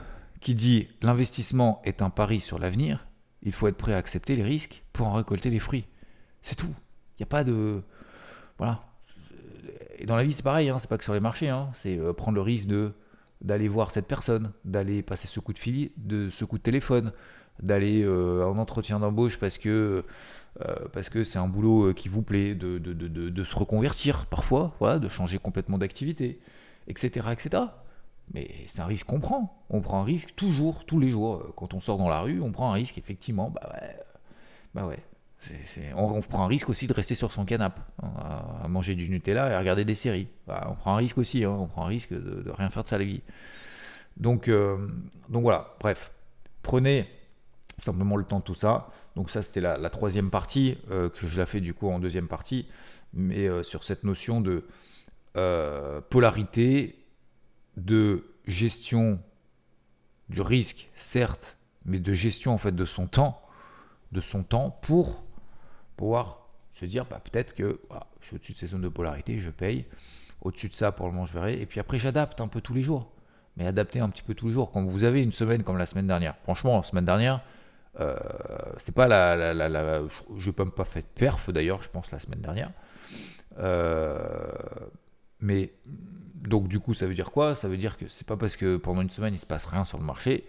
qui 0.40 0.54
dit 0.54 0.88
l'investissement 1.00 1.80
est 1.84 2.02
un 2.02 2.10
pari 2.10 2.40
sur 2.40 2.58
l'avenir, 2.58 3.06
il 3.42 3.52
faut 3.52 3.68
être 3.68 3.76
prêt 3.76 3.92
à 3.92 3.96
accepter 3.96 4.36
les 4.36 4.42
risques 4.42 4.82
pour 4.92 5.06
en 5.06 5.12
récolter 5.12 5.50
les 5.50 5.58
fruits. 5.58 5.86
C'est 6.42 6.54
tout. 6.54 6.74
Il 7.18 7.22
n'y 7.22 7.24
a 7.24 7.26
pas 7.26 7.44
de. 7.44 7.82
Voilà. 8.58 8.82
Et 9.98 10.06
dans 10.06 10.16
la 10.16 10.24
vie, 10.24 10.32
c'est 10.32 10.42
pareil, 10.42 10.68
hein, 10.68 10.78
c'est 10.80 10.88
pas 10.88 10.98
que 10.98 11.04
sur 11.04 11.14
les 11.14 11.20
marchés, 11.20 11.48
hein, 11.48 11.70
c'est 11.74 11.98
euh, 11.98 12.12
prendre 12.12 12.34
le 12.34 12.42
risque 12.42 12.66
de 12.66 12.92
d'aller 13.42 13.68
voir 13.68 13.90
cette 13.90 14.06
personne, 14.06 14.52
d'aller 14.64 15.02
passer 15.02 15.26
ce 15.26 15.40
coup 15.40 15.52
de 15.52 15.58
fil, 15.58 15.90
de 15.96 16.30
ce 16.30 16.44
coup 16.44 16.58
de 16.58 16.62
téléphone, 16.62 17.12
d'aller 17.62 18.02
euh, 18.02 18.46
en 18.46 18.56
entretien 18.58 19.00
d'embauche 19.00 19.38
parce 19.38 19.58
que 19.58 20.04
euh, 20.60 20.74
parce 20.92 21.08
que 21.08 21.24
c'est 21.24 21.38
un 21.38 21.48
boulot 21.48 21.94
qui 21.94 22.08
vous 22.08 22.22
plaît, 22.22 22.54
de, 22.54 22.78
de, 22.78 22.92
de, 22.92 23.44
se 23.44 23.54
reconvertir 23.54 24.26
parfois, 24.26 24.74
voilà, 24.80 24.98
de 24.98 25.08
changer 25.08 25.38
complètement 25.38 25.78
d'activité, 25.78 26.40
etc., 26.88 27.28
etc. 27.32 27.64
Mais 28.34 28.50
c'est 28.66 28.80
un 28.80 28.86
risque 28.86 29.06
qu'on 29.06 29.20
prend. 29.20 29.64
On 29.70 29.80
prend 29.80 30.00
un 30.00 30.04
risque 30.04 30.34
toujours, 30.36 30.84
tous 30.84 31.00
les 31.00 31.08
jours. 31.08 31.54
Quand 31.56 31.72
on 31.72 31.80
sort 31.80 31.96
dans 31.96 32.08
la 32.08 32.20
rue, 32.20 32.40
on 32.42 32.52
prend 32.52 32.70
un 32.70 32.74
risque, 32.74 32.98
effectivement. 32.98 33.50
Bah 33.50 33.70
ouais, 33.72 33.96
bah 34.74 34.86
ouais 34.86 35.02
on, 35.96 36.20
prend 36.20 36.44
un 36.44 36.46
risque 36.46 36.68
aussi 36.68 36.86
de 36.86 36.92
rester 36.92 37.14
sur 37.14 37.32
son 37.32 37.44
canapé, 37.44 37.80
hein, 38.02 38.12
à, 38.62 38.68
manger 38.68 38.94
du 38.94 39.08
Nutella 39.08 39.50
et 39.50 39.54
à 39.54 39.58
regarder 39.58 39.84
des 39.84 39.94
séries. 39.94 40.28
Bah, 40.46 40.66
on 40.70 40.74
prend 40.74 40.94
un 40.94 40.96
risque 40.96 41.18
aussi, 41.18 41.44
hein, 41.44 41.50
on 41.50 41.66
prend 41.66 41.84
un 41.84 41.88
risque 41.88 42.12
de, 42.12 42.50
rien 42.50 42.70
faire 42.70 42.84
de 42.84 42.88
sa 42.88 42.98
vie. 42.98 43.22
Donc, 44.16 44.48
euh, 44.48 44.88
donc 45.28 45.42
voilà, 45.42 45.74
bref, 45.80 46.10
prenez 46.62 47.08
simplement 47.78 48.16
le 48.16 48.24
temps 48.24 48.38
de 48.38 48.44
tout 48.44 48.54
ça. 48.54 48.88
Donc 49.16 49.30
ça, 49.30 49.42
c'était 49.42 49.60
la, 49.60 49.90
troisième 49.90 50.30
partie, 50.30 50.78
euh, 50.90 51.08
que 51.08 51.26
je 51.26 51.40
l'ai 51.40 51.46
fait 51.46 51.60
du 51.60 51.74
coup 51.74 51.88
en 51.88 51.98
deuxième 51.98 52.28
partie, 52.28 52.66
mais 53.12 53.48
euh, 53.48 53.62
sur 53.62 53.84
cette 53.84 54.04
notion 54.04 54.40
de 54.40 54.64
polarité, 56.10 56.98
de 57.78 58.26
gestion 58.46 59.18
du 60.28 60.42
risque, 60.42 60.90
certes, 60.94 61.56
mais 61.84 61.98
de 61.98 62.12
gestion 62.12 62.52
en 62.52 62.58
fait 62.58 62.74
de 62.74 62.84
son 62.84 63.06
temps, 63.06 63.40
de 64.12 64.20
son 64.20 64.42
temps 64.44 64.78
pour 64.82 65.24
pouvoir 65.96 66.48
se 66.70 66.84
dire 66.84 67.04
bah, 67.04 67.20
peut-être 67.22 67.54
que 67.54 67.80
je 68.20 68.26
suis 68.26 68.36
au-dessus 68.36 68.52
de 68.52 68.58
ces 68.58 68.68
zones 68.68 68.82
de 68.82 68.88
polarité, 68.88 69.38
je 69.38 69.50
paye. 69.50 69.86
Au-dessus 70.40 70.68
de 70.68 70.74
ça, 70.74 70.90
pour 70.90 71.06
le 71.06 71.12
moment, 71.12 71.26
je 71.26 71.34
verrai. 71.34 71.60
Et 71.60 71.66
puis 71.66 71.78
après, 71.78 71.98
j'adapte 71.98 72.40
un 72.40 72.48
peu 72.48 72.60
tous 72.60 72.74
les 72.74 72.82
jours. 72.82 73.12
Mais 73.56 73.66
adapter 73.66 74.00
un 74.00 74.08
petit 74.08 74.22
peu 74.22 74.34
tous 74.34 74.48
les 74.48 74.54
jours. 74.54 74.72
Quand 74.72 74.82
vous 74.84 75.04
avez 75.04 75.22
une 75.22 75.32
semaine 75.32 75.62
comme 75.62 75.78
la 75.78 75.86
semaine 75.86 76.06
dernière, 76.06 76.36
franchement, 76.42 76.78
la 76.78 76.82
semaine 76.82 77.04
dernière, 77.04 77.42
euh, 78.00 78.16
c'est 78.78 78.94
pas 78.94 79.06
la, 79.06 79.36
la, 79.54 79.68
la, 79.68 80.02
Je 80.38 80.50
peux 80.50 80.64
même 80.64 80.72
pas 80.72 80.84
fait 80.84 81.04
perf 81.14 81.50
d'ailleurs, 81.50 81.82
je 81.82 81.90
pense, 81.90 82.10
la 82.10 82.18
semaine 82.18 82.40
dernière. 82.40 82.72
Euh, 83.58 84.18
mais 85.40 85.72
donc, 86.34 86.68
du 86.68 86.80
coup, 86.80 86.94
ça 86.94 87.06
veut 87.06 87.14
dire 87.14 87.30
quoi? 87.30 87.54
Ça 87.54 87.68
veut 87.68 87.76
dire 87.76 87.96
que 87.96 88.08
c'est 88.08 88.26
pas 88.26 88.36
parce 88.36 88.56
que 88.56 88.76
pendant 88.76 89.02
une 89.02 89.10
semaine 89.10 89.34
il 89.34 89.38
se 89.38 89.46
passe 89.46 89.66
rien 89.66 89.84
sur 89.84 89.98
le 89.98 90.04
marché 90.04 90.48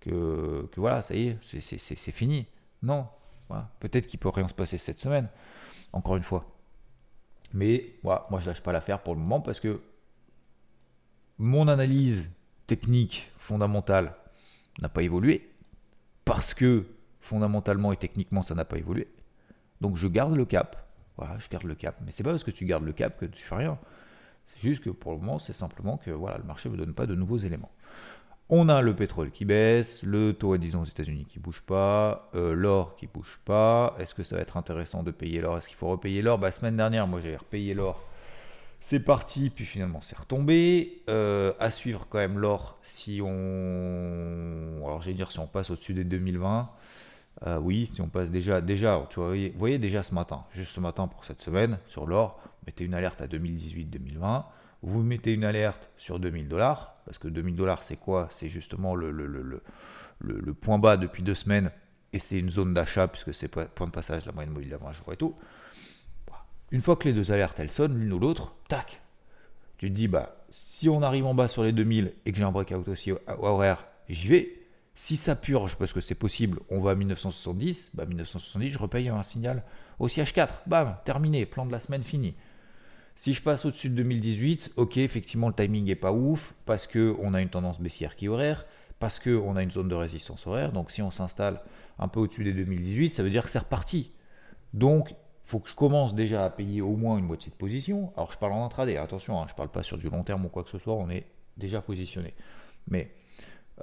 que, 0.00 0.68
que 0.72 0.80
voilà, 0.80 1.02
ça 1.02 1.14
y 1.14 1.28
est, 1.28 1.38
c'est 1.60 2.12
fini. 2.12 2.46
Non, 2.82 3.06
Peut-être 3.80 4.06
qu'il 4.06 4.18
peut 4.18 4.28
rien 4.28 4.48
se 4.48 4.54
passer 4.54 4.78
cette 4.78 4.98
semaine, 4.98 5.28
encore 5.92 6.16
une 6.16 6.22
fois. 6.22 6.46
Mais 7.52 7.94
moi 8.02 8.24
je 8.38 8.46
lâche 8.46 8.62
pas 8.62 8.72
l'affaire 8.72 9.02
pour 9.02 9.14
le 9.14 9.20
moment 9.20 9.40
parce 9.40 9.60
que 9.60 9.80
mon 11.38 11.68
analyse 11.68 12.30
technique 12.66 13.30
fondamentale 13.38 14.14
n'a 14.80 14.88
pas 14.88 15.02
évolué. 15.02 15.50
parce 16.24 16.54
que 16.54 16.86
fondamentalement 17.20 17.92
et 17.92 17.96
techniquement 17.96 18.42
ça 18.42 18.54
n'a 18.54 18.64
pas 18.64 18.78
évolué. 18.78 19.08
Donc 19.80 19.96
je 19.96 20.06
garde 20.08 20.34
le 20.34 20.44
cap. 20.44 20.76
Voilà, 21.16 21.38
je 21.38 21.48
garde 21.48 21.64
le 21.64 21.74
cap. 21.74 21.96
Mais 22.04 22.10
c'est 22.10 22.22
pas 22.22 22.30
parce 22.30 22.44
que 22.44 22.50
tu 22.50 22.64
gardes 22.64 22.84
le 22.84 22.92
cap 22.92 23.18
que 23.18 23.26
tu 23.26 23.44
fais 23.44 23.54
rien. 23.54 23.78
C'est 24.46 24.62
juste 24.62 24.82
que 24.82 24.90
pour 24.90 25.12
le 25.12 25.18
moment, 25.18 25.38
c'est 25.38 25.52
simplement 25.52 25.96
que 25.98 26.10
voilà, 26.10 26.38
le 26.38 26.44
marché 26.44 26.68
ne 26.68 26.74
me 26.74 26.78
donne 26.78 26.94
pas 26.94 27.06
de 27.06 27.14
nouveaux 27.14 27.38
éléments. 27.38 27.70
On 28.54 28.68
a 28.68 28.82
le 28.82 28.94
pétrole 28.94 29.30
qui 29.30 29.46
baisse, 29.46 30.02
le 30.02 30.34
taux 30.34 30.52
à 30.52 30.58
10 30.58 30.76
ans 30.76 30.82
aux 30.82 30.84
États-Unis 30.84 31.24
qui 31.24 31.38
bouge 31.38 31.62
pas, 31.62 32.28
euh, 32.34 32.52
l'or 32.52 32.96
qui 32.96 33.06
bouge 33.06 33.40
pas. 33.46 33.96
Est-ce 33.98 34.14
que 34.14 34.24
ça 34.24 34.36
va 34.36 34.42
être 34.42 34.58
intéressant 34.58 35.02
de 35.02 35.10
payer 35.10 35.40
l'or? 35.40 35.56
Est-ce 35.56 35.68
qu'il 35.68 35.78
faut 35.78 35.88
repayer 35.88 36.20
l'or? 36.20 36.36
Bah, 36.36 36.52
Semaine 36.52 36.76
dernière, 36.76 37.06
moi 37.06 37.22
j'avais 37.24 37.38
repayé 37.38 37.72
l'or. 37.72 37.98
C'est 38.78 39.00
parti, 39.00 39.48
puis 39.48 39.64
finalement 39.64 40.02
c'est 40.02 40.18
retombé. 40.18 41.02
Euh, 41.08 41.54
à 41.60 41.70
suivre 41.70 42.06
quand 42.10 42.18
même 42.18 42.38
l'or 42.38 42.78
si 42.82 43.22
on. 43.24 44.82
Alors 44.84 45.00
dire 45.00 45.32
si 45.32 45.38
on 45.38 45.46
passe 45.46 45.70
au-dessus 45.70 45.94
des 45.94 46.04
2020. 46.04 46.68
Euh, 47.46 47.58
oui, 47.58 47.86
si 47.86 48.02
on 48.02 48.08
passe 48.10 48.30
déjà, 48.30 48.60
déjà, 48.60 49.02
tu 49.08 49.18
vois, 49.18 49.30
vous 49.30 49.58
voyez 49.58 49.78
déjà 49.78 50.02
ce 50.02 50.14
matin, 50.14 50.42
juste 50.54 50.72
ce 50.72 50.80
matin 50.80 51.08
pour 51.08 51.24
cette 51.24 51.40
semaine, 51.40 51.78
sur 51.86 52.06
l'or, 52.06 52.38
mettez 52.66 52.84
une 52.84 52.94
alerte 52.94 53.20
à 53.20 53.26
2018-2020, 53.26 54.44
vous 54.82 55.02
mettez 55.02 55.32
une 55.32 55.44
alerte 55.44 55.90
sur 55.96 56.18
2000 56.18 56.48
dollars, 56.48 56.94
parce 57.04 57.18
que 57.18 57.28
2000 57.28 57.56
dollars 57.56 57.82
c'est 57.82 57.96
quoi? 57.96 58.28
C'est 58.30 58.48
justement 58.48 58.94
le, 58.94 59.10
le, 59.10 59.26
le, 59.26 59.62
le, 60.20 60.54
point 60.54 60.78
bas 60.78 60.96
depuis 60.96 61.22
deux 61.22 61.34
semaines, 61.34 61.70
et 62.12 62.18
c'est 62.18 62.38
une 62.38 62.50
zone 62.50 62.74
d'achat, 62.74 63.08
puisque 63.08 63.34
c'est 63.34 63.48
point 63.48 63.86
de 63.86 63.92
passage, 63.92 64.26
la 64.26 64.32
moyenne 64.32 64.52
mobile 64.52 64.70
d'avant 64.70 64.92
jour 64.92 65.12
et 65.12 65.16
tout. 65.16 65.34
Une 66.70 66.80
fois 66.80 66.96
que 66.96 67.06
les 67.06 67.14
deux 67.14 67.32
alertes 67.32 67.58
elles 67.60 67.70
sonnent, 67.70 67.98
l'une 67.98 68.12
ou 68.12 68.18
l'autre, 68.18 68.54
tac, 68.68 69.02
tu 69.78 69.88
te 69.88 69.94
dis, 69.94 70.08
bah, 70.08 70.36
si 70.50 70.88
on 70.88 71.02
arrive 71.02 71.26
en 71.26 71.34
bas 71.34 71.48
sur 71.48 71.64
les 71.64 71.72
2000 71.72 72.12
et 72.24 72.32
que 72.32 72.38
j'ai 72.38 72.44
un 72.44 72.52
breakout 72.52 72.88
aussi 72.88 73.12
horaire, 73.26 73.86
j'y 74.08 74.28
vais. 74.28 74.58
Si 74.94 75.16
ça 75.16 75.34
purge, 75.34 75.76
parce 75.76 75.92
que 75.92 76.00
c'est 76.00 76.14
possible, 76.14 76.60
on 76.68 76.80
va 76.80 76.90
à 76.90 76.94
1970, 76.94 77.92
bah 77.94 78.04
1970, 78.04 78.70
je 78.70 78.78
repaye 78.78 79.08
un 79.08 79.22
signal 79.22 79.62
au 79.98 80.08
CH4. 80.08 80.48
Bam, 80.66 80.96
terminé, 81.04 81.46
plan 81.46 81.64
de 81.64 81.72
la 81.72 81.80
semaine 81.80 82.04
fini. 82.04 82.34
Si 83.14 83.34
je 83.34 83.42
passe 83.42 83.64
au-dessus 83.64 83.88
de 83.90 83.94
2018, 83.96 84.72
ok, 84.76 84.96
effectivement, 84.96 85.48
le 85.48 85.54
timing 85.54 85.84
n'est 85.84 85.94
pas 85.94 86.12
ouf, 86.12 86.54
parce 86.66 86.86
qu'on 86.86 87.34
a 87.34 87.40
une 87.40 87.50
tendance 87.50 87.80
baissière 87.80 88.16
qui 88.16 88.24
est 88.26 88.28
horaire, 88.28 88.64
parce 88.98 89.18
qu'on 89.18 89.56
a 89.56 89.62
une 89.62 89.70
zone 89.70 89.88
de 89.88 89.94
résistance 89.94 90.46
horaire. 90.46 90.72
Donc 90.72 90.90
si 90.90 91.02
on 91.02 91.10
s'installe 91.10 91.60
un 91.98 92.08
peu 92.08 92.20
au-dessus 92.20 92.44
des 92.44 92.52
2018, 92.52 93.14
ça 93.14 93.22
veut 93.22 93.30
dire 93.30 93.44
que 93.44 93.50
c'est 93.50 93.58
reparti. 93.58 94.12
Donc 94.74 95.10
il 95.10 95.16
faut 95.42 95.58
que 95.58 95.68
je 95.68 95.74
commence 95.74 96.14
déjà 96.14 96.44
à 96.44 96.50
payer 96.50 96.80
au 96.80 96.96
moins 96.96 97.18
une 97.18 97.24
moitié 97.26 97.50
de 97.50 97.56
position. 97.56 98.12
Alors 98.16 98.32
je 98.32 98.38
parle 98.38 98.52
en 98.52 98.64
intraday, 98.64 98.96
attention, 98.96 99.40
hein, 99.40 99.46
je 99.48 99.52
ne 99.52 99.56
parle 99.56 99.70
pas 99.70 99.82
sur 99.82 99.98
du 99.98 100.08
long 100.08 100.22
terme 100.22 100.44
ou 100.44 100.48
quoi 100.48 100.62
que 100.64 100.70
ce 100.70 100.78
soit, 100.78 100.94
on 100.94 101.10
est 101.10 101.26
déjà 101.56 101.82
positionné. 101.82 102.34
Mais 102.88 103.12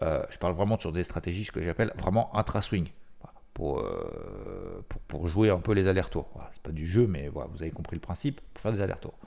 euh, 0.01 0.23
je 0.29 0.37
parle 0.37 0.53
vraiment 0.53 0.79
sur 0.79 0.91
des 0.91 1.03
stratégies 1.03 1.45
que 1.45 1.61
j'appelle 1.61 1.91
vraiment 1.97 2.33
intra-swing. 2.35 2.87
Pour, 3.59 3.81
euh, 3.81 4.85
pour, 4.87 5.01
pour, 5.01 5.27
jouer 5.27 5.49
un 5.49 5.59
peu 5.59 5.73
les 5.73 5.89
allers-retours. 5.89 6.29
Voilà, 6.33 6.49
c'est 6.53 6.63
pas 6.63 6.71
du 6.71 6.87
jeu, 6.87 7.07
mais 7.07 7.27
voilà, 7.27 7.49
vous 7.53 7.61
avez 7.61 7.71
compris 7.71 7.97
le 7.97 7.99
principe, 7.99 8.39
pour 8.53 8.61
faire 8.61 8.71
des 8.71 8.79
allers-retours. 8.79 9.19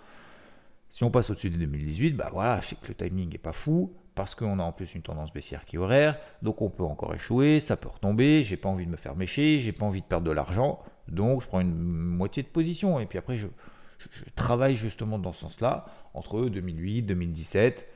Si 0.89 1.05
on 1.05 1.11
passe 1.11 1.29
au-dessus 1.29 1.51
de 1.51 1.59
2018, 1.59 2.13
bah 2.13 2.31
voilà, 2.33 2.59
je 2.63 2.69
sais 2.69 2.77
que 2.77 2.89
le 2.89 2.95
timing 2.95 3.31
n'est 3.31 3.37
pas 3.37 3.53
fou, 3.53 3.93
parce 4.15 4.35
qu'on 4.35 4.59
a 4.59 4.63
en 4.63 4.73
plus 4.73 4.95
une 4.95 5.03
tendance 5.03 5.35
baissière 5.35 5.67
qui 5.67 5.77
est 5.77 5.79
horaire, 5.79 6.19
donc 6.41 6.63
on 6.63 6.71
peut 6.71 6.83
encore 6.83 7.15
échouer, 7.15 7.61
ça 7.61 7.77
peut 7.77 7.91
retomber, 7.91 8.43
j'ai 8.43 8.57
pas 8.57 8.71
envie 8.71 8.87
de 8.87 8.91
me 8.91 8.97
faire 8.97 9.17
mécher, 9.17 9.61
j'ai 9.61 9.73
pas 9.73 9.85
envie 9.85 10.01
de 10.01 10.07
perdre 10.07 10.27
de 10.27 10.33
l'argent, 10.33 10.81
donc 11.09 11.43
je 11.43 11.47
prends 11.47 11.61
une 11.61 11.75
moitié 11.75 12.43
de 12.43 12.49
position, 12.49 13.01
et 13.01 13.05
puis 13.05 13.19
après 13.19 13.37
je, 13.37 13.49
je, 13.99 14.25
travaille 14.35 14.77
justement 14.77 15.19
dans 15.19 15.35
ce 15.35 15.41
sens-là, 15.41 15.85
entre 16.15 16.47
2008, 16.47 17.03
2017, 17.03 17.87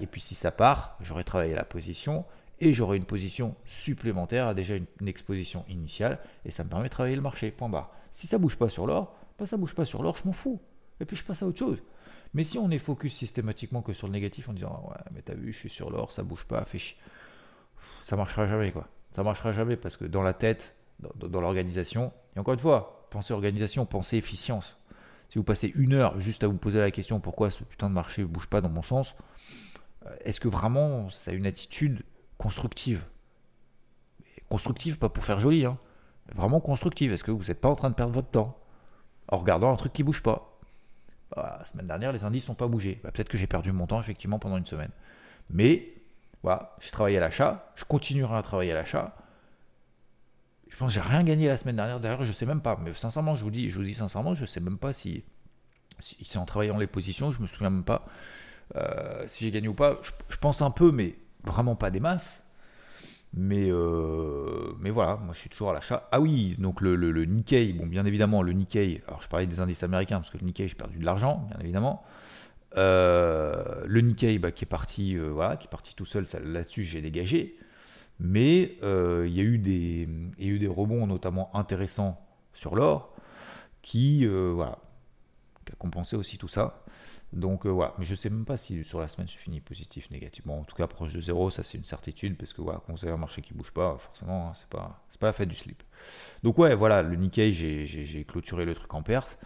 et 0.00 0.06
puis 0.06 0.20
si 0.22 0.34
ça 0.34 0.50
part, 0.52 0.96
j'aurai 1.00 1.24
travaillé 1.24 1.54
la 1.54 1.64
position 1.64 2.24
et 2.62 2.72
j'aurai 2.72 2.96
une 2.96 3.04
position 3.04 3.56
supplémentaire 3.66 4.46
à 4.46 4.54
déjà 4.54 4.76
une, 4.76 4.86
exposition 5.08 5.64
initiale 5.68 6.20
et 6.44 6.52
ça 6.52 6.62
me 6.62 6.68
permet 6.68 6.84
de 6.84 6.92
travailler 6.92 7.16
le 7.16 7.22
marché. 7.22 7.50
Point 7.50 7.68
barre. 7.68 7.90
Si 8.12 8.28
ça 8.28 8.38
bouge 8.38 8.56
pas 8.56 8.68
sur 8.68 8.86
l'or, 8.86 9.16
bah 9.36 9.46
ça 9.46 9.56
bouge 9.56 9.74
pas 9.74 9.84
sur 9.84 10.02
l'or, 10.02 10.16
je 10.16 10.24
m'en 10.24 10.32
fous. 10.32 10.60
Et 11.00 11.04
puis 11.04 11.16
je 11.16 11.24
passe 11.24 11.42
à 11.42 11.46
autre 11.46 11.58
chose. 11.58 11.82
Mais 12.34 12.44
si 12.44 12.58
on 12.58 12.70
est 12.70 12.78
focus 12.78 13.14
systématiquement 13.14 13.82
que 13.82 13.92
sur 13.92 14.06
le 14.06 14.12
négatif 14.12 14.48
en 14.48 14.52
disant 14.52 14.86
ouais 14.88 15.02
mais 15.12 15.22
t'as 15.22 15.34
vu 15.34 15.52
je 15.52 15.58
suis 15.58 15.70
sur 15.70 15.90
l'or, 15.90 16.12
ça 16.12 16.22
bouge 16.22 16.44
pas, 16.44 16.64
fait 16.64 16.78
chier. 16.78 16.96
Ça 18.04 18.16
marchera 18.16 18.46
jamais 18.46 18.70
quoi. 18.70 18.86
Ça 19.16 19.24
marchera 19.24 19.52
jamais 19.52 19.76
parce 19.76 19.96
que 19.96 20.04
dans 20.04 20.22
la 20.22 20.32
tête, 20.32 20.76
dans, 21.00 21.28
dans 21.28 21.40
l'organisation, 21.40 22.12
et 22.36 22.38
encore 22.38 22.54
une 22.54 22.60
fois, 22.60 23.08
pensez 23.10 23.34
organisation, 23.34 23.86
pensez 23.86 24.18
efficience. 24.18 24.76
Si 25.30 25.38
vous 25.38 25.44
passez 25.44 25.72
une 25.74 25.94
heure 25.94 26.20
juste 26.20 26.44
à 26.44 26.46
vous 26.46 26.58
poser 26.58 26.78
la 26.78 26.92
question 26.92 27.18
pourquoi 27.18 27.50
ce 27.50 27.64
putain 27.64 27.88
de 27.88 27.94
marché 27.94 28.22
ne 28.22 28.26
bouge 28.28 28.46
pas 28.46 28.60
dans 28.60 28.68
mon 28.68 28.82
sens, 28.82 29.16
euh, 30.06 30.14
est-ce 30.24 30.38
que 30.38 30.48
vraiment 30.48 31.10
ça 31.10 31.32
a 31.32 31.34
une 31.34 31.46
attitude 31.46 32.04
constructive 32.42 33.04
Constructive, 34.48 34.98
pas 34.98 35.08
pour 35.08 35.24
faire 35.24 35.40
joli, 35.40 35.64
hein. 35.64 35.78
vraiment 36.34 36.60
constructive. 36.60 37.12
Est-ce 37.12 37.24
que 37.24 37.30
vous 37.30 37.44
n'êtes 37.44 37.60
pas 37.60 37.70
en 37.70 37.74
train 37.74 37.88
de 37.88 37.94
perdre 37.94 38.12
votre 38.12 38.28
temps 38.28 38.58
en 39.28 39.38
regardant 39.38 39.72
un 39.72 39.76
truc 39.76 39.94
qui 39.94 40.02
bouge 40.02 40.22
pas? 40.22 40.58
La 41.34 41.64
semaine 41.64 41.86
dernière, 41.86 42.12
les 42.12 42.24
indices 42.24 42.48
n'ont 42.48 42.54
pas 42.54 42.66
bougé. 42.66 43.00
Bah, 43.02 43.10
peut-être 43.12 43.30
que 43.30 43.38
j'ai 43.38 43.46
perdu 43.46 43.72
mon 43.72 43.86
temps 43.86 43.98
effectivement 43.98 44.38
pendant 44.38 44.58
une 44.58 44.66
semaine. 44.66 44.90
Mais 45.50 45.94
voilà, 46.42 46.76
j'ai 46.80 46.90
travaillé 46.90 47.16
à 47.16 47.20
l'achat, 47.20 47.72
je 47.76 47.84
continuerai 47.84 48.36
à 48.36 48.42
travailler 48.42 48.72
à 48.72 48.74
l'achat. 48.74 49.16
Je 50.68 50.76
pense 50.76 50.88
que 50.88 50.94
j'ai 50.94 51.08
rien 51.08 51.22
gagné 51.22 51.48
la 51.48 51.56
semaine 51.56 51.76
dernière. 51.76 52.00
D'ailleurs, 52.00 52.26
je 52.26 52.32
sais 52.32 52.44
même 52.44 52.60
pas. 52.60 52.78
Mais 52.82 52.92
sincèrement, 52.92 53.36
je 53.36 53.44
vous 53.44 53.50
dis, 53.50 53.70
je 53.70 53.80
vous 53.80 53.94
sincèrement, 53.94 54.34
je 54.34 54.44
sais 54.44 54.60
même 54.60 54.78
pas 54.78 54.92
si, 54.92 55.24
si, 55.98 56.36
en 56.36 56.44
travaillant 56.44 56.76
les 56.76 56.86
positions, 56.86 57.32
je 57.32 57.40
me 57.40 57.46
souviens 57.46 57.70
même 57.70 57.84
pas 57.84 58.04
euh, 58.76 59.24
si 59.28 59.44
j'ai 59.44 59.50
gagné 59.50 59.68
ou 59.68 59.74
pas, 59.74 59.98
je, 60.28 60.36
pense 60.36 60.60
un 60.60 60.70
peu, 60.70 60.92
mais 60.92 61.14
vraiment 61.44 61.76
pas 61.76 61.90
des 61.90 62.00
masses. 62.00 62.42
Mais, 63.34 63.68
euh, 63.70 64.74
mais 64.78 64.90
voilà, 64.90 65.16
moi 65.16 65.32
je 65.32 65.40
suis 65.40 65.48
toujours 65.48 65.70
à 65.70 65.72
l'achat. 65.72 66.06
Ah 66.12 66.20
oui, 66.20 66.54
donc 66.58 66.82
le, 66.82 66.94
le, 66.96 67.24
Nikkei, 67.24 67.72
bon 67.72 67.86
bien 67.86 68.04
évidemment 68.04 68.42
le 68.42 68.52
Nikkei, 68.52 69.02
alors 69.08 69.22
je 69.22 69.28
parlais 69.28 69.46
des 69.46 69.58
indices 69.58 69.82
américains 69.82 70.18
parce 70.18 70.28
que 70.28 70.36
le 70.36 70.44
Nikkei 70.44 70.68
j'ai 70.68 70.74
perdu 70.74 70.98
de 70.98 71.04
l'argent, 71.04 71.46
bien 71.48 71.58
évidemment. 71.60 72.04
Euh, 72.76 73.84
le 73.86 74.00
Nikkei 74.02 74.38
bah, 74.38 74.52
qui 74.52 74.64
est 74.64 74.66
parti, 74.66 75.16
voilà, 75.16 75.56
qui 75.56 75.66
est 75.66 75.70
parti 75.70 75.94
tout 75.94 76.04
seul, 76.04 76.26
là-dessus 76.44 76.84
j'ai 76.84 77.00
dégagé. 77.00 77.56
Mais 78.20 78.76
il 78.82 79.32
y, 79.34 79.40
a 79.40 79.44
eu 79.44 79.58
des, 79.58 80.68
rebonds 80.68 81.06
notamment 81.06 81.50
intéressants 81.56 82.20
sur 82.52 82.76
l'or 82.76 83.14
qui 83.80 84.26
a 84.26 84.76
compensé 85.78 86.16
aussi 86.16 86.36
tout 86.36 86.48
ça. 86.48 86.81
Donc 87.32 87.64
euh, 87.64 87.70
voilà, 87.70 87.94
mais 87.98 88.04
je 88.04 88.14
sais 88.14 88.28
même 88.28 88.44
pas 88.44 88.58
si 88.58 88.84
sur 88.84 89.00
la 89.00 89.08
semaine 89.08 89.26
je 89.26 89.38
finis 89.38 89.60
positif, 89.60 90.10
négatif. 90.10 90.46
Bon, 90.46 90.60
en 90.60 90.64
tout 90.64 90.76
cas 90.76 90.86
proche 90.86 91.14
de 91.14 91.20
zéro, 91.20 91.50
ça 91.50 91.62
c'est 91.62 91.78
une 91.78 91.84
certitude 91.84 92.36
parce 92.36 92.52
que 92.52 92.60
voilà, 92.60 92.82
quand 92.86 92.92
vous 92.92 93.04
avez 93.04 93.14
un 93.14 93.18
marché 93.18 93.40
qui 93.40 93.54
bouge 93.54 93.70
pas, 93.70 93.96
forcément, 93.98 94.48
hein, 94.48 94.52
c'est 94.54 94.68
pas 94.68 95.00
la 95.22 95.32
fête 95.32 95.48
du 95.48 95.56
slip. 95.56 95.82
Donc 96.42 96.58
ouais, 96.58 96.74
voilà, 96.74 97.02
le 97.02 97.16
Nikkei, 97.16 97.52
j'ai 97.52 98.24
clôturé 98.24 98.64
le 98.64 98.74
truc 98.74 98.92
en 98.92 99.02
Perse. 99.02 99.38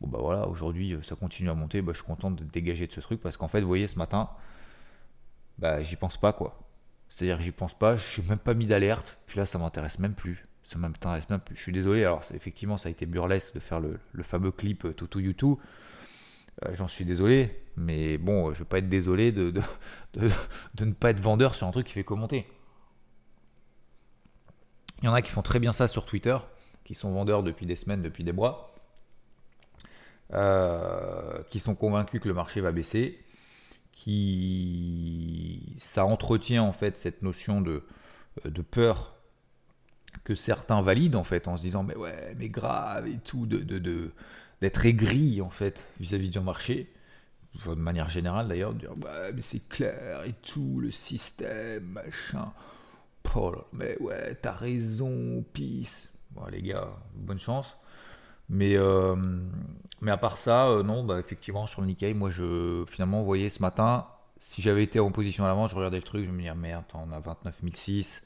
Bon 0.00 0.06
bah 0.06 0.18
voilà, 0.20 0.46
aujourd'hui 0.46 0.92
euh, 0.94 1.02
ça 1.02 1.16
continue 1.16 1.50
à 1.50 1.54
monter, 1.54 1.82
bah, 1.82 1.92
je 1.92 1.98
suis 1.98 2.06
content 2.06 2.30
de 2.30 2.44
dégager 2.44 2.86
de 2.86 2.92
ce 2.92 3.00
truc 3.00 3.20
parce 3.20 3.36
qu'en 3.36 3.48
fait, 3.48 3.62
vous 3.62 3.66
voyez, 3.66 3.88
ce 3.88 3.98
matin, 3.98 4.30
bah 5.58 5.82
j'y 5.82 5.96
pense 5.96 6.16
pas 6.16 6.32
quoi. 6.32 6.60
C'est-à-dire 7.08 7.38
que 7.38 7.42
j'y 7.42 7.50
pense 7.52 7.76
pas, 7.76 7.96
je 7.96 8.06
suis 8.06 8.22
même 8.22 8.38
pas 8.38 8.54
mis 8.54 8.66
d'alerte, 8.66 9.18
puis 9.26 9.38
là 9.38 9.46
ça 9.46 9.58
m'intéresse 9.58 9.98
même 9.98 10.14
plus. 10.14 10.46
Ça 10.62 10.78
m'intéresse 10.78 11.28
même 11.30 11.40
plus. 11.40 11.56
Je 11.56 11.62
suis 11.62 11.72
désolé, 11.72 12.04
alors 12.04 12.22
effectivement 12.32 12.78
ça 12.78 12.88
a 12.88 12.92
été 12.92 13.06
burlesque 13.06 13.54
de 13.54 13.60
faire 13.60 13.80
le, 13.80 13.98
le 14.12 14.22
fameux 14.22 14.52
clip 14.52 14.84
euh, 14.84 14.92
Tutu 14.92 15.20
YouTube 15.20 15.56
j'en 16.72 16.88
suis 16.88 17.04
désolé, 17.04 17.62
mais 17.76 18.18
bon, 18.18 18.52
je 18.52 18.60
vais 18.60 18.64
pas 18.64 18.78
être 18.78 18.88
désolé 18.88 19.32
de, 19.32 19.50
de, 20.14 20.84
ne 20.84 20.92
pas 20.92 21.10
être 21.10 21.20
vendeur 21.20 21.54
sur 21.54 21.66
un 21.66 21.70
truc 21.70 21.86
qui 21.86 21.92
fait 21.94 22.04
commenter. 22.04 22.46
Il 25.00 25.04
y 25.04 25.08
en 25.08 25.14
a 25.14 25.22
qui 25.22 25.30
font 25.30 25.42
très 25.42 25.60
bien 25.60 25.72
ça 25.72 25.86
sur 25.86 26.04
Twitter, 26.04 26.36
qui 26.84 26.94
sont 26.94 27.12
vendeurs 27.12 27.42
depuis 27.42 27.66
des 27.66 27.76
semaines, 27.76 28.02
depuis 28.02 28.24
des 28.24 28.32
mois, 28.32 28.74
euh, 30.34 31.42
qui 31.50 31.60
sont 31.60 31.74
convaincus 31.74 32.20
que 32.20 32.28
le 32.28 32.34
marché 32.34 32.60
va 32.60 32.72
baisser, 32.72 33.24
qui 33.92 35.76
ça 35.78 36.04
entretient 36.04 36.62
en 36.62 36.72
fait 36.72 36.98
cette 36.98 37.22
notion 37.22 37.60
de, 37.60 37.84
de 38.44 38.62
peur 38.62 39.14
que 40.24 40.34
certains 40.34 40.82
valident 40.82 41.16
en 41.16 41.24
fait 41.24 41.48
en 41.48 41.56
se 41.56 41.62
disant 41.62 41.82
mais 41.82 41.96
ouais 41.96 42.34
mais 42.38 42.48
grave 42.48 43.06
et 43.06 43.18
tout 43.18 43.46
de, 43.46 43.58
de 43.58 44.12
d'être 44.60 44.84
aigri 44.86 45.40
en 45.40 45.50
fait 45.50 45.86
vis-à-vis 46.00 46.30
du 46.30 46.40
marché, 46.40 46.92
de 47.66 47.74
manière 47.74 48.08
générale 48.08 48.48
d'ailleurs, 48.48 48.74
de 48.74 48.80
dire 48.80 48.96
bah, 48.96 49.32
mais 49.34 49.42
c'est 49.42 49.68
clair 49.68 50.22
et 50.24 50.34
tout, 50.42 50.80
le 50.80 50.90
système, 50.90 51.84
machin. 51.84 52.52
Oh 53.34 53.54
mais 53.72 53.96
ouais, 54.00 54.34
t'as 54.36 54.52
raison, 54.52 55.44
peace. 55.52 56.10
Bon, 56.30 56.46
les 56.46 56.62
gars, 56.62 56.88
bonne 57.14 57.38
chance. 57.38 57.76
Mais, 58.48 58.76
euh, 58.76 59.14
mais 60.00 60.10
à 60.10 60.16
part 60.16 60.38
ça, 60.38 60.68
euh, 60.68 60.82
non, 60.82 61.04
bah, 61.04 61.18
effectivement, 61.18 61.66
sur 61.66 61.82
le 61.82 61.88
Nikkei, 61.88 62.14
moi, 62.14 62.30
je, 62.30 62.84
finalement, 62.88 63.20
vous 63.20 63.26
voyez, 63.26 63.50
ce 63.50 63.60
matin, 63.60 64.06
si 64.38 64.62
j'avais 64.62 64.82
été 64.82 65.00
en 65.00 65.10
position 65.10 65.44
à 65.44 65.48
l'avant, 65.48 65.68
je 65.68 65.74
regardais 65.76 65.98
le 65.98 66.02
truc, 66.02 66.24
je 66.24 66.30
me 66.30 66.38
disais, 66.38 66.54
merde, 66.54 66.84
on 66.94 67.12
a 67.12 67.20
29 67.20 67.60
006 67.74 68.24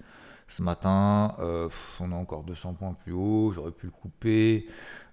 ce 0.52 0.62
matin, 0.62 1.35
euh, 1.38 1.71
on 1.99 2.12
a 2.12 2.14
encore 2.14 2.44
200 2.44 2.75
points 2.75 2.92
plus 2.92 3.12
haut, 3.12 3.52
j'aurais 3.52 3.71
pu 3.71 3.87
le 3.87 3.92
couper. 3.92 4.68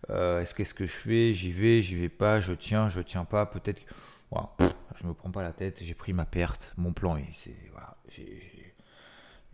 Euh, 0.10 0.41
est-ce 0.41 0.53
qu'est-ce 0.53 0.74
que 0.74 0.86
je 0.86 0.91
fais? 0.91 1.34
J'y 1.34 1.53
vais, 1.53 1.81
j'y 1.81 1.96
vais 1.96 2.10
pas, 2.10 2.41
je 2.41 2.51
tiens, 2.51 2.89
je 2.89 3.00
tiens 3.00 3.24
pas. 3.24 3.46
Peut-être. 3.46 3.81
Voilà, 4.31 4.50
je 4.96 5.08
me 5.08 5.13
prends 5.13 5.31
pas 5.31 5.41
la 5.41 5.53
tête. 5.53 5.77
J'ai 5.81 5.93
pris 5.93 6.12
ma 6.12 6.25
perte. 6.25 6.74
Mon 6.75 6.91
plan, 6.91 7.17
c'est 7.34 7.55
voilà, 7.72 7.96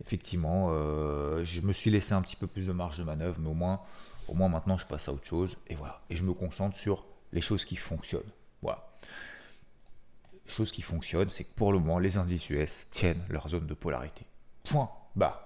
effectivement, 0.04 0.70
euh, 0.70 1.44
je 1.44 1.60
me 1.60 1.72
suis 1.72 1.92
laissé 1.92 2.14
un 2.14 2.22
petit 2.22 2.36
peu 2.36 2.48
plus 2.48 2.66
de 2.66 2.72
marge 2.72 2.98
de 2.98 3.04
manœuvre, 3.04 3.36
mais 3.38 3.48
au 3.48 3.54
moins, 3.54 3.80
au 4.26 4.34
moins 4.34 4.48
maintenant, 4.48 4.78
je 4.78 4.86
passe 4.86 5.08
à 5.08 5.12
autre 5.12 5.24
chose. 5.24 5.56
Et 5.68 5.76
voilà. 5.76 6.00
Et 6.10 6.16
je 6.16 6.24
me 6.24 6.32
concentre 6.32 6.76
sur 6.76 7.04
les 7.32 7.40
choses 7.40 7.64
qui 7.64 7.76
fonctionnent. 7.76 8.32
Voilà. 8.60 8.88
Les 10.46 10.50
choses 10.50 10.72
qui 10.72 10.82
fonctionnent, 10.82 11.30
c'est 11.30 11.44
que 11.44 11.54
pour 11.54 11.72
le 11.72 11.78
moment, 11.78 12.00
les 12.00 12.16
indices 12.16 12.50
US 12.50 12.86
tiennent 12.90 13.22
leur 13.28 13.48
zone 13.48 13.68
de 13.68 13.74
polarité. 13.74 14.26
Point. 14.64 14.90
Bah. 15.14 15.45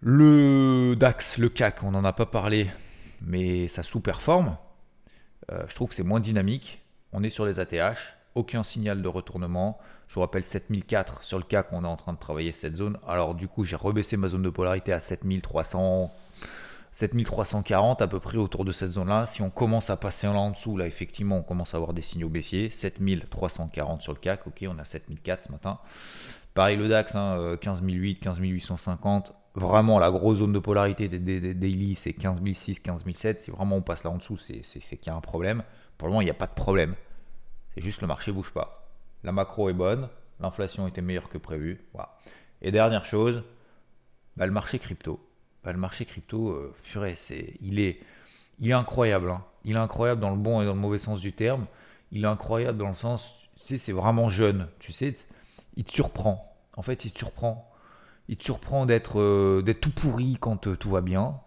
Le 0.00 0.94
DAX, 0.94 1.38
le 1.38 1.48
CAC, 1.48 1.82
on 1.82 1.90
n'en 1.90 2.04
a 2.04 2.12
pas 2.12 2.26
parlé, 2.26 2.70
mais 3.20 3.66
ça 3.66 3.82
sous-performe. 3.82 4.56
Euh, 5.50 5.64
je 5.66 5.74
trouve 5.74 5.88
que 5.88 5.96
c'est 5.96 6.04
moins 6.04 6.20
dynamique. 6.20 6.80
On 7.12 7.24
est 7.24 7.30
sur 7.30 7.44
les 7.44 7.58
ATH, 7.58 8.16
aucun 8.36 8.62
signal 8.62 9.02
de 9.02 9.08
retournement. 9.08 9.76
Je 10.06 10.14
vous 10.14 10.20
rappelle 10.20 10.44
7004 10.44 11.24
sur 11.24 11.38
le 11.38 11.44
CAC, 11.44 11.72
on 11.72 11.82
est 11.82 11.88
en 11.88 11.96
train 11.96 12.12
de 12.12 12.18
travailler 12.18 12.52
cette 12.52 12.76
zone. 12.76 12.96
Alors 13.08 13.34
du 13.34 13.48
coup, 13.48 13.64
j'ai 13.64 13.74
rebaissé 13.74 14.16
ma 14.16 14.28
zone 14.28 14.42
de 14.42 14.50
polarité 14.50 14.92
à 14.92 15.00
7300, 15.00 16.14
7340 16.92 18.00
à 18.00 18.06
peu 18.06 18.20
près 18.20 18.38
autour 18.38 18.64
de 18.64 18.70
cette 18.70 18.92
zone-là. 18.92 19.26
Si 19.26 19.42
on 19.42 19.50
commence 19.50 19.90
à 19.90 19.96
passer 19.96 20.28
là 20.28 20.34
en 20.34 20.50
dessous, 20.50 20.76
là 20.76 20.86
effectivement, 20.86 21.38
on 21.38 21.42
commence 21.42 21.74
à 21.74 21.76
avoir 21.76 21.92
des 21.92 22.02
signaux 22.02 22.28
baissiers. 22.28 22.70
7340 22.70 24.00
sur 24.00 24.12
le 24.12 24.20
CAC, 24.20 24.46
ok, 24.46 24.64
on 24.68 24.78
a 24.78 24.84
7004 24.84 25.42
ce 25.42 25.50
matin. 25.50 25.80
Pareil 26.54 26.76
le 26.76 26.86
DAX, 26.86 27.16
hein, 27.16 27.56
15008, 27.60 28.20
15850. 28.22 29.34
Vraiment, 29.58 29.98
la 29.98 30.10
grosse 30.10 30.38
zone 30.38 30.52
de 30.52 30.58
polarité 30.60 31.08
des, 31.08 31.18
des, 31.18 31.54
daily, 31.54 31.96
c'est 31.96 32.12
15006, 32.12 32.80
15007. 32.80 33.42
Si 33.42 33.50
vraiment 33.50 33.76
on 33.76 33.82
passe 33.82 34.04
là 34.04 34.10
en 34.10 34.16
dessous, 34.16 34.36
c'est 34.36 34.62
qu'il 34.62 35.06
y 35.06 35.10
a 35.10 35.14
un 35.14 35.20
problème. 35.20 35.64
Pour 35.96 36.06
le 36.06 36.12
moment, 36.12 36.20
il 36.20 36.26
n'y 36.26 36.30
a 36.30 36.34
pas 36.34 36.46
de 36.46 36.54
problème. 36.54 36.94
C'est 37.74 37.82
juste 37.82 38.00
le 38.00 38.06
marché 38.06 38.30
bouge 38.30 38.52
pas. 38.52 38.88
La 39.24 39.32
macro 39.32 39.68
est 39.68 39.74
bonne, 39.74 40.08
l'inflation 40.38 40.86
était 40.86 41.02
meilleure 41.02 41.28
que 41.28 41.38
prévu. 41.38 41.84
Voilà. 41.92 42.16
Et 42.62 42.70
dernière 42.70 43.04
chose, 43.04 43.42
bah, 44.36 44.46
le 44.46 44.52
marché 44.52 44.78
crypto. 44.78 45.20
Bah, 45.64 45.72
le 45.72 45.78
marché 45.78 46.04
crypto, 46.04 46.50
euh, 46.50 46.74
c'est, 47.16 47.54
il, 47.60 47.80
est, 47.80 48.00
il 48.60 48.70
est 48.70 48.74
incroyable. 48.74 49.30
Hein. 49.30 49.44
Il 49.64 49.74
est 49.74 49.80
incroyable 49.80 50.20
dans 50.20 50.30
le 50.30 50.36
bon 50.36 50.62
et 50.62 50.66
dans 50.66 50.74
le 50.74 50.80
mauvais 50.80 50.98
sens 50.98 51.20
du 51.20 51.32
terme. 51.32 51.66
Il 52.12 52.24
est 52.24 52.28
incroyable 52.28 52.78
dans 52.78 52.88
le 52.88 52.94
sens, 52.94 53.34
tu 53.56 53.64
sais, 53.64 53.78
c'est 53.78 53.92
vraiment 53.92 54.30
jeune. 54.30 54.68
Tu 54.78 54.92
sais, 54.92 55.16
il 55.76 55.84
te 55.84 55.92
surprend. 55.92 56.56
En 56.76 56.82
fait, 56.82 57.04
il 57.04 57.10
te 57.10 57.18
surprend. 57.18 57.68
Il 58.28 58.36
te 58.36 58.44
surprend 58.44 58.86
d'être, 58.86 59.20
euh, 59.20 59.74
tout 59.80 59.90
pourri 59.90 60.36
quand 60.40 60.66
euh, 60.66 60.76
tout 60.76 60.90
va 60.90 61.00
bien. 61.00 61.40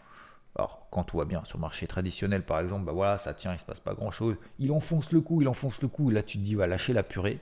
Alors, 0.56 0.88
quand 0.92 1.04
tout 1.04 1.18
va 1.18 1.26
bien, 1.26 1.44
sur 1.46 1.58
le 1.58 1.62
marché 1.62 1.88
traditionnel, 1.88 2.44
par 2.44 2.60
exemple, 2.60 2.86
bah 2.86 2.92
voilà, 2.92 3.18
ça 3.18 3.34
tient, 3.34 3.54
il 3.54 3.60
se 3.60 3.66
passe 3.66 3.80
pas 3.80 3.94
grand 3.94 4.12
chose. 4.12 4.36
Il 4.60 4.72
enfonce 4.72 5.12
le 5.12 5.22
coup, 5.22 5.42
il 5.42 5.48
enfonce 5.48 5.82
le 5.82 5.88
coup, 5.88 6.12
et 6.12 6.14
là 6.14 6.24
tu 6.24 6.38
te 6.38 6.44
dis, 6.44 6.56
va 6.56 6.68
lâcher 6.68 6.94
la 6.94 7.04
purée 7.04 7.40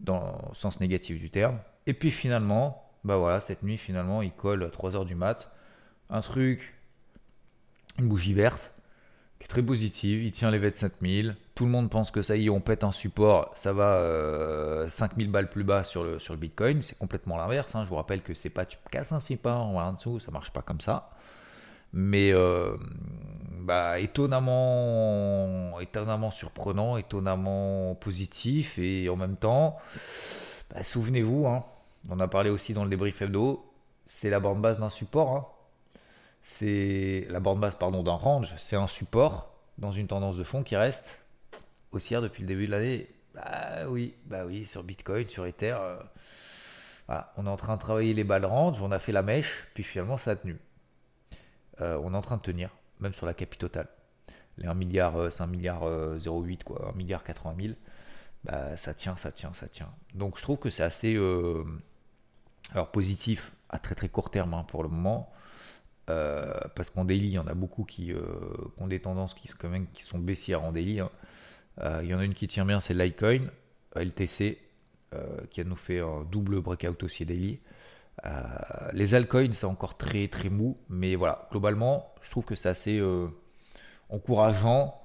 dans 0.00 0.38
le 0.48 0.54
sens 0.54 0.80
négatif 0.80 1.18
du 1.18 1.30
terme. 1.30 1.58
Et 1.86 1.94
puis 1.94 2.10
finalement, 2.10 2.90
bah 3.04 3.16
voilà, 3.16 3.40
cette 3.40 3.62
nuit, 3.62 3.78
finalement, 3.78 4.22
il 4.22 4.32
colle 4.32 4.62
à 4.62 4.68
3h 4.68 5.06
du 5.06 5.14
mat. 5.14 5.50
Un 6.10 6.20
truc, 6.20 6.74
une 7.98 8.08
bougie 8.08 8.34
verte, 8.34 8.72
qui 9.38 9.44
est 9.44 9.48
très 9.48 9.62
positive. 9.62 10.22
Il 10.22 10.32
tient 10.32 10.50
les 10.50 10.58
27 10.58 10.76
7000. 10.76 11.36
Tout 11.60 11.66
le 11.66 11.72
monde 11.72 11.90
pense 11.90 12.10
que 12.10 12.22
ça 12.22 12.36
y 12.36 12.46
est, 12.46 12.48
on 12.48 12.62
pète 12.62 12.84
un 12.84 12.90
support. 12.90 13.52
Ça 13.54 13.74
va 13.74 13.96
euh, 13.96 14.88
5000 14.88 15.30
balles 15.30 15.50
plus 15.50 15.62
bas 15.62 15.84
sur 15.84 16.02
le, 16.04 16.18
sur 16.18 16.32
le 16.32 16.40
Bitcoin. 16.40 16.82
C'est 16.82 16.96
complètement 16.96 17.36
l'inverse. 17.36 17.74
Hein. 17.74 17.84
Je 17.84 17.90
vous 17.90 17.96
rappelle 17.96 18.22
que 18.22 18.32
c'est 18.32 18.48
pas 18.48 18.64
tu 18.64 18.78
casses 18.90 19.12
un 19.12 19.20
support, 19.20 19.68
on 19.68 19.74
va 19.74 19.84
en 19.84 19.92
dessous. 19.92 20.20
Ça 20.20 20.30
marche 20.30 20.52
pas 20.52 20.62
comme 20.62 20.80
ça. 20.80 21.10
Mais 21.92 22.32
euh, 22.32 22.78
bah, 23.58 24.00
étonnamment, 24.00 25.78
étonnamment 25.80 26.30
surprenant, 26.30 26.96
étonnamment 26.96 27.94
positif 27.94 28.78
et 28.78 29.10
en 29.10 29.16
même 29.16 29.36
temps, 29.36 29.76
bah, 30.70 30.82
souvenez-vous, 30.82 31.46
hein, 31.46 31.62
on 32.08 32.20
a 32.20 32.26
parlé 32.26 32.48
aussi 32.48 32.72
dans 32.72 32.84
le 32.84 32.88
débrief 32.88 33.20
hebdo, 33.20 33.70
c'est 34.06 34.30
la 34.30 34.40
bande 34.40 34.62
base 34.62 34.78
d'un 34.78 34.88
support. 34.88 35.36
Hein. 35.36 35.46
C'est 36.42 37.26
la 37.28 37.38
bande 37.38 37.60
base 37.60 37.74
pardon 37.74 38.02
d'un 38.02 38.12
range, 38.12 38.54
c'est 38.56 38.76
un 38.76 38.88
support 38.88 39.52
dans 39.76 39.92
une 39.92 40.06
tendance 40.06 40.38
de 40.38 40.44
fond 40.44 40.62
qui 40.62 40.74
reste 40.74 41.20
haussière 41.92 42.22
depuis 42.22 42.42
le 42.42 42.48
début 42.48 42.66
de 42.66 42.72
l'année. 42.72 43.08
Bah 43.34 43.86
oui, 43.88 44.14
bah 44.26 44.44
oui, 44.46 44.66
sur 44.66 44.82
Bitcoin, 44.82 45.28
sur 45.28 45.46
Ether. 45.46 45.76
Euh, 45.78 45.96
on 47.36 47.46
est 47.46 47.50
en 47.50 47.56
train 47.56 47.76
de 47.76 47.80
travailler 47.80 48.14
les 48.14 48.24
balles 48.24 48.44
range, 48.44 48.80
on 48.82 48.92
a 48.92 48.98
fait 48.98 49.12
la 49.12 49.22
mèche, 49.22 49.66
puis 49.74 49.82
finalement 49.82 50.16
ça 50.16 50.32
a 50.32 50.36
tenu. 50.36 50.58
Euh, 51.80 51.98
on 52.02 52.14
est 52.14 52.16
en 52.16 52.20
train 52.20 52.36
de 52.36 52.42
tenir, 52.42 52.70
même 53.00 53.14
sur 53.14 53.26
la 53.26 53.34
capi 53.34 53.58
totale. 53.58 53.88
Les 54.58 54.66
1 54.66 54.74
milliard, 54.74 55.16
euh, 55.16 55.30
c'est 55.30 55.42
1 55.42 55.46
milliard 55.46 55.82
0,8, 55.82 56.60
euh, 56.60 56.64
quoi, 56.64 56.90
1 56.90 56.96
milliard 56.96 57.24
80 57.24 57.54
000, 57.60 57.74
bah, 58.44 58.76
ça 58.76 58.94
tient, 58.94 59.16
ça 59.16 59.32
tient, 59.32 59.52
ça 59.52 59.66
tient. 59.68 59.92
Donc 60.14 60.36
je 60.36 60.42
trouve 60.42 60.58
que 60.58 60.70
c'est 60.70 60.82
assez 60.82 61.18
positif 62.92 63.52
à 63.68 63.78
très 63.78 63.94
très 63.94 64.08
court 64.08 64.30
terme 64.30 64.54
hein, 64.54 64.64
pour 64.64 64.82
le 64.82 64.88
moment. 64.88 65.32
parce 66.06 66.90
qu'en 66.90 67.04
daily, 67.04 67.26
il 67.26 67.32
y 67.32 67.38
en 67.38 67.46
a 67.46 67.54
beaucoup 67.54 67.84
qui, 67.84 68.12
ont 68.78 68.86
des 68.86 69.00
tendances 69.00 69.34
qui, 69.34 69.48
quand 69.48 69.68
même, 69.68 69.86
qui 69.90 70.02
sont 70.02 70.18
baissières 70.18 70.62
en 70.62 70.72
daily. 70.72 71.00
Hein. 71.00 71.10
Il 72.02 72.06
y 72.06 72.14
en 72.14 72.18
a 72.18 72.24
une 72.24 72.34
qui 72.34 72.46
tient 72.46 72.64
bien, 72.64 72.80
c'est 72.80 72.94
Litecoin, 72.94 73.50
LTC, 73.96 74.58
qui 75.50 75.60
a 75.60 75.64
nous 75.64 75.76
fait 75.76 76.00
un 76.00 76.24
double 76.24 76.60
breakout 76.60 77.02
aussi 77.02 77.24
daily. 77.24 77.60
Euh, 78.26 78.42
les 78.92 79.14
altcoins, 79.14 79.52
c'est 79.52 79.66
encore 79.66 79.96
très 79.96 80.28
très 80.28 80.50
mou, 80.50 80.76
mais 80.88 81.14
voilà, 81.14 81.48
globalement, 81.50 82.14
je 82.22 82.30
trouve 82.30 82.44
que 82.44 82.54
c'est 82.54 82.68
assez 82.68 82.98
euh, 82.98 83.28
encourageant. 84.08 85.00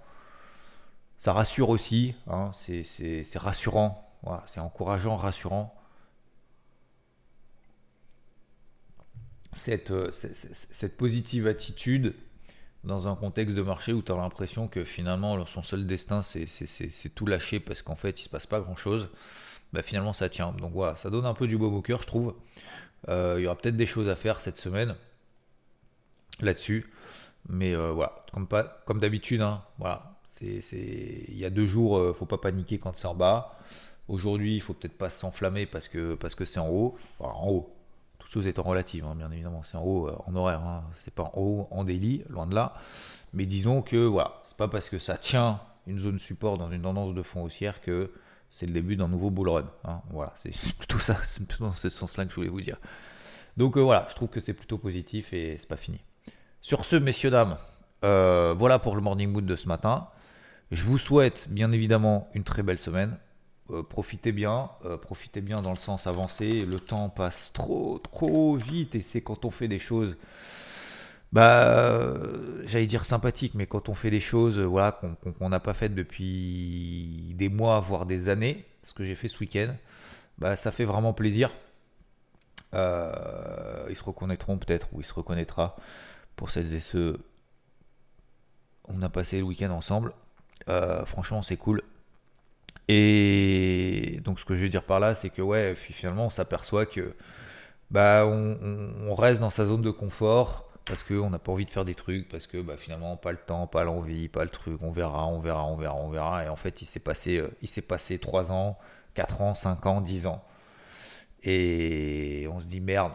Ça 1.17 1.31
rassure 1.33 1.69
aussi, 1.69 2.13
hein, 2.27 2.51
c'est 2.53 3.37
rassurant, 3.37 4.13
c'est 4.47 4.59
encourageant, 4.59 5.15
rassurant. 5.15 5.73
Cette, 9.53 9.91
euh, 9.91 10.11
cette, 10.11 10.97
positive 10.97 11.47
attitude 11.47 12.13
dans 12.85 13.07
un 13.07 13.15
contexte 13.15 13.55
de 13.55 13.61
marché 13.61 13.93
où 13.93 14.01
tu 14.01 14.11
as 14.11 14.15
l'impression 14.15 14.67
que 14.67 14.83
finalement 14.83 15.45
son 15.45 15.63
seul 15.63 15.85
destin 15.87 16.21
c'est 16.21 17.15
tout 17.15 17.25
lâcher 17.25 17.59
parce 17.59 17.81
qu'en 17.81 17.95
fait 17.95 18.21
il 18.21 18.23
se 18.23 18.29
passe 18.29 18.45
pas 18.45 18.59
grand 18.59 18.75
chose, 18.75 19.09
bah, 19.73 19.81
finalement 19.81 20.13
ça 20.13 20.29
tient. 20.29 20.53
Donc 20.53 20.71
voilà, 20.73 20.95
ça 20.95 21.09
donne 21.09 21.25
un 21.25 21.33
peu 21.33 21.47
du 21.47 21.57
beau 21.57 21.71
au 21.71 21.81
cœur, 21.81 22.01
je 22.01 22.07
trouve. 22.07 22.35
Euh, 23.09 23.35
il 23.37 23.43
y 23.43 23.47
aura 23.47 23.55
peut-être 23.55 23.77
des 23.77 23.85
choses 23.85 24.09
à 24.09 24.15
faire 24.15 24.39
cette 24.39 24.57
semaine 24.57 24.95
là-dessus. 26.39 26.91
Mais 27.49 27.75
euh, 27.75 27.91
voilà, 27.91 28.25
comme, 28.33 28.47
comme 28.85 28.99
d'habitude, 28.99 29.41
hein, 29.41 29.63
voilà, 29.77 30.15
il 30.41 31.37
y 31.37 31.45
a 31.45 31.49
deux 31.49 31.67
jours, 31.67 31.97
euh, 31.97 32.13
faut 32.13 32.25
pas 32.25 32.37
paniquer 32.37 32.79
quand 32.79 32.95
c'est 32.95 33.07
en 33.07 33.15
bas. 33.15 33.57
Aujourd'hui, 34.07 34.55
il 34.55 34.61
faut 34.61 34.73
peut-être 34.73 34.97
pas 34.97 35.09
s'enflammer 35.09 35.65
parce 35.65 35.87
que 35.87 36.15
parce 36.15 36.35
que 36.35 36.45
c'est 36.45 36.59
en 36.59 36.69
haut. 36.69 36.97
en 37.19 37.49
haut, 37.49 37.74
toute 38.25 38.33
chose 38.33 38.47
étant 38.47 38.63
relative, 38.63 39.05
hein, 39.05 39.15
bien 39.15 39.31
évidemment, 39.31 39.61
c'est 39.63 39.77
en 39.77 39.83
haut 39.83 40.09
en 40.25 40.35
horaire, 40.35 40.61
hein. 40.61 40.83
c'est 40.95 41.13
pas 41.13 41.23
en 41.23 41.31
haut 41.35 41.67
en 41.71 41.83
daily, 41.83 42.23
loin 42.29 42.47
de 42.47 42.55
là. 42.55 42.73
Mais 43.33 43.45
disons 43.45 43.81
que 43.81 43.97
voilà, 43.97 44.41
c'est 44.47 44.57
pas 44.57 44.67
parce 44.67 44.89
que 44.89 44.99
ça 44.99 45.17
tient 45.17 45.59
une 45.87 45.99
zone 45.99 46.19
support 46.19 46.57
dans 46.57 46.71
une 46.71 46.81
tendance 46.81 47.13
de 47.13 47.21
fond 47.21 47.43
haussière 47.43 47.81
que 47.81 48.11
c'est 48.49 48.65
le 48.65 48.71
début 48.71 48.95
d'un 48.95 49.07
nouveau 49.07 49.29
bull 49.29 49.49
run. 49.49 49.69
Hein. 49.83 50.01
Voilà, 50.09 50.33
c'est 50.43 50.51
plutôt 50.75 50.99
ça, 50.99 51.17
c'est 51.23 51.45
plutôt 51.45 51.65
dans 51.65 51.75
ce 51.75 51.89
sens-là 51.89 52.25
que 52.25 52.31
je 52.31 52.35
voulais 52.35 52.49
vous 52.49 52.61
dire. 52.61 52.77
Donc 53.57 53.77
euh, 53.77 53.81
voilà, 53.81 54.07
je 54.09 54.15
trouve 54.15 54.29
que 54.29 54.39
c'est 54.39 54.53
plutôt 54.53 54.77
positif 54.77 55.31
et 55.31 55.57
c'est 55.59 55.67
pas 55.67 55.77
fini. 55.77 56.01
Sur 56.61 56.83
ce, 56.83 56.95
messieurs, 56.95 57.29
dames, 57.29 57.57
euh, 58.03 58.55
voilà 58.57 58.79
pour 58.79 58.95
le 58.95 59.01
morning 59.01 59.31
mood 59.31 59.45
de 59.45 59.55
ce 59.55 59.67
matin. 59.67 60.07
Je 60.71 60.83
vous 60.83 60.97
souhaite 60.97 61.47
bien 61.51 61.71
évidemment 61.71 62.27
une 62.33 62.43
très 62.43 62.63
belle 62.63 62.79
semaine. 62.79 63.17
Euh, 63.71 63.81
profitez 63.83 64.31
bien, 64.31 64.69
profitez 65.01 65.41
bien 65.41 65.61
dans 65.61 65.71
le 65.71 65.79
sens 65.79 66.07
avancé. 66.07 66.65
Le 66.65 66.79
temps 66.79 67.09
passe 67.09 67.51
trop, 67.53 67.99
trop 67.99 68.55
vite 68.55 68.95
et 68.95 69.01
c'est 69.01 69.21
quand 69.21 69.45
on 69.45 69.51
fait 69.51 69.67
des 69.67 69.79
choses 69.79 70.15
bah, 71.31 72.13
j'allais 72.63 72.87
dire 72.87 73.05
sympathique, 73.05 73.55
mais 73.55 73.65
quand 73.65 73.89
on 73.89 73.93
fait 73.93 74.09
des 74.09 74.21
choses 74.21 74.57
voilà, 74.59 74.93
qu'on 74.93 75.49
n'a 75.49 75.59
pas 75.59 75.73
faites 75.73 75.93
depuis 75.93 77.33
des 77.35 77.49
mois, 77.49 77.81
voire 77.81 78.05
des 78.05 78.29
années, 78.29 78.65
ce 78.83 78.93
que 78.93 79.03
j'ai 79.03 79.15
fait 79.15 79.27
ce 79.27 79.39
week-end, 79.39 79.75
bah, 80.37 80.55
ça 80.55 80.71
fait 80.71 80.85
vraiment 80.85 81.13
plaisir. 81.13 81.51
Euh, 82.73 83.85
ils 83.89 83.95
se 83.95 84.03
reconnaîtront 84.03 84.57
peut-être, 84.57 84.87
ou 84.93 85.01
il 85.01 85.05
se 85.05 85.13
reconnaîtra 85.13 85.75
pour 86.35 86.51
celles 86.51 86.73
et 86.73 86.79
ceux. 86.79 87.17
On 88.85 89.01
a 89.01 89.09
passé 89.09 89.39
le 89.39 89.43
week-end 89.43 89.71
ensemble. 89.71 90.13
Euh, 90.69 91.05
franchement, 91.05 91.41
c'est 91.43 91.57
cool. 91.57 91.81
Et 92.87 94.19
donc, 94.23 94.39
ce 94.39 94.45
que 94.45 94.55
je 94.55 94.61
veux 94.61 94.69
dire 94.69 94.83
par 94.83 94.99
là, 94.99 95.15
c'est 95.15 95.29
que 95.29 95.41
ouais, 95.41 95.75
finalement, 95.75 96.27
on 96.27 96.29
s'aperçoit 96.29 96.85
que 96.85 97.15
bah, 97.91 98.25
on, 98.25 99.15
reste 99.15 99.41
dans 99.41 99.49
sa 99.49 99.65
zone 99.65 99.81
de 99.81 99.91
confort 99.91 100.69
parce 100.85 101.03
qu'on 101.03 101.29
n'a 101.31 101.39
pas 101.39 101.51
envie 101.51 101.65
de 101.65 101.71
faire 101.71 101.85
des 101.85 101.95
trucs, 101.95 102.29
parce 102.29 102.45
que 102.45 102.61
bah, 102.61 102.77
finalement, 102.77 103.17
pas 103.17 103.31
le 103.31 103.39
temps, 103.39 103.65
pas 103.67 103.83
l'envie, 103.83 104.27
pas 104.27 104.43
le 104.43 104.51
truc, 104.51 104.77
on 104.81 104.91
verra, 104.91 105.27
on 105.27 105.39
verra, 105.39 105.65
on 105.65 105.77
verra, 105.77 105.95
on 105.95 106.09
verra. 106.09 106.45
Et 106.45 106.49
en 106.49 106.55
fait, 106.55 106.81
il 106.81 106.85
s'est 106.85 106.99
passé, 106.99 107.39
euh, 107.39 107.49
il 107.61 107.67
s'est 107.67 107.81
passé 107.81 108.19
3 108.19 108.51
ans, 108.51 108.77
4 109.15 109.41
ans, 109.41 109.55
5 109.55 109.85
ans, 109.87 110.01
10 110.01 110.27
ans. 110.27 110.43
Et 111.43 112.47
on 112.51 112.59
se 112.61 112.65
dit 112.65 112.81
merde, 112.81 113.13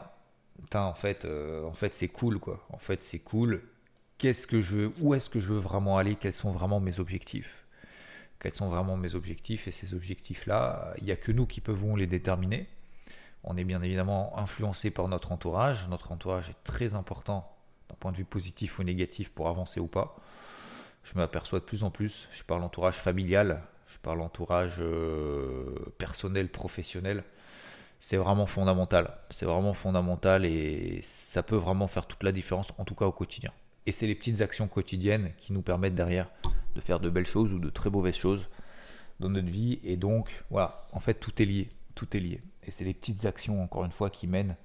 putain, 0.62 0.82
en 0.82 0.94
fait, 0.94 1.24
euh, 1.24 1.64
en 1.64 1.72
fait 1.72 1.94
c'est 1.94 2.08
cool 2.08 2.38
quoi. 2.38 2.64
En 2.70 2.78
fait, 2.78 3.02
c'est 3.02 3.18
cool. 3.20 3.62
Qu'est-ce 4.18 4.46
que 4.46 4.60
je 4.60 4.76
veux, 4.76 4.92
où 5.00 5.14
est-ce 5.14 5.30
que 5.30 5.40
je 5.40 5.48
veux 5.48 5.58
vraiment 5.60 5.98
aller? 5.98 6.16
Quels 6.16 6.34
sont 6.34 6.52
vraiment 6.52 6.80
mes 6.80 7.00
objectifs? 7.00 7.64
Quels 8.40 8.54
sont 8.54 8.70
vraiment 8.70 8.96
mes 8.96 9.14
objectifs 9.14 9.68
Et 9.68 9.70
ces 9.70 9.94
objectifs-là, 9.94 10.94
il 10.98 11.04
n'y 11.04 11.12
a 11.12 11.16
que 11.16 11.30
nous 11.30 11.46
qui 11.46 11.60
pouvons 11.60 11.94
les 11.94 12.06
déterminer. 12.06 12.66
On 13.44 13.56
est 13.56 13.64
bien 13.64 13.82
évidemment 13.82 14.36
influencé 14.38 14.90
par 14.90 15.08
notre 15.08 15.32
entourage. 15.32 15.86
Notre 15.88 16.10
entourage 16.10 16.48
est 16.48 16.64
très 16.64 16.94
important 16.94 17.54
d'un 17.88 17.96
point 17.96 18.12
de 18.12 18.16
vue 18.16 18.24
positif 18.24 18.78
ou 18.78 18.82
négatif 18.82 19.30
pour 19.30 19.48
avancer 19.48 19.78
ou 19.78 19.86
pas. 19.86 20.16
Je 21.04 21.14
m'aperçois 21.14 21.60
de 21.60 21.64
plus 21.64 21.84
en 21.84 21.90
plus. 21.90 22.28
Je 22.32 22.42
parle 22.42 22.62
entourage 22.62 22.96
familial, 22.96 23.62
je 23.88 23.98
parle 23.98 24.20
entourage 24.20 24.76
euh, 24.78 25.74
personnel, 25.98 26.48
professionnel. 26.48 27.24
C'est 28.00 28.16
vraiment 28.16 28.46
fondamental. 28.46 29.18
C'est 29.28 29.44
vraiment 29.44 29.74
fondamental 29.74 30.46
et 30.46 31.02
ça 31.04 31.42
peut 31.42 31.56
vraiment 31.56 31.88
faire 31.88 32.06
toute 32.06 32.22
la 32.22 32.32
différence, 32.32 32.72
en 32.78 32.84
tout 32.84 32.94
cas 32.94 33.04
au 33.04 33.12
quotidien. 33.12 33.52
Et 33.84 33.92
c'est 33.92 34.06
les 34.06 34.14
petites 34.14 34.40
actions 34.40 34.68
quotidiennes 34.68 35.32
qui 35.38 35.52
nous 35.52 35.62
permettent 35.62 35.94
derrière 35.94 36.30
de 36.74 36.80
faire 36.80 37.00
de 37.00 37.10
belles 37.10 37.26
choses 37.26 37.52
ou 37.52 37.58
de 37.58 37.68
très 37.68 37.90
mauvaises 37.90 38.16
choses 38.16 38.48
dans 39.18 39.28
notre 39.28 39.48
vie. 39.48 39.80
Et 39.84 39.96
donc, 39.96 40.44
voilà, 40.50 40.86
en 40.92 41.00
fait, 41.00 41.14
tout 41.14 41.40
est 41.40 41.44
lié. 41.44 41.70
Tout 41.94 42.16
est 42.16 42.20
lié. 42.20 42.40
Et 42.64 42.70
c'est 42.70 42.84
les 42.84 42.94
petites 42.94 43.24
actions, 43.24 43.62
encore 43.62 43.84
une 43.84 43.92
fois, 43.92 44.10
qui 44.10 44.26
mènent 44.26 44.56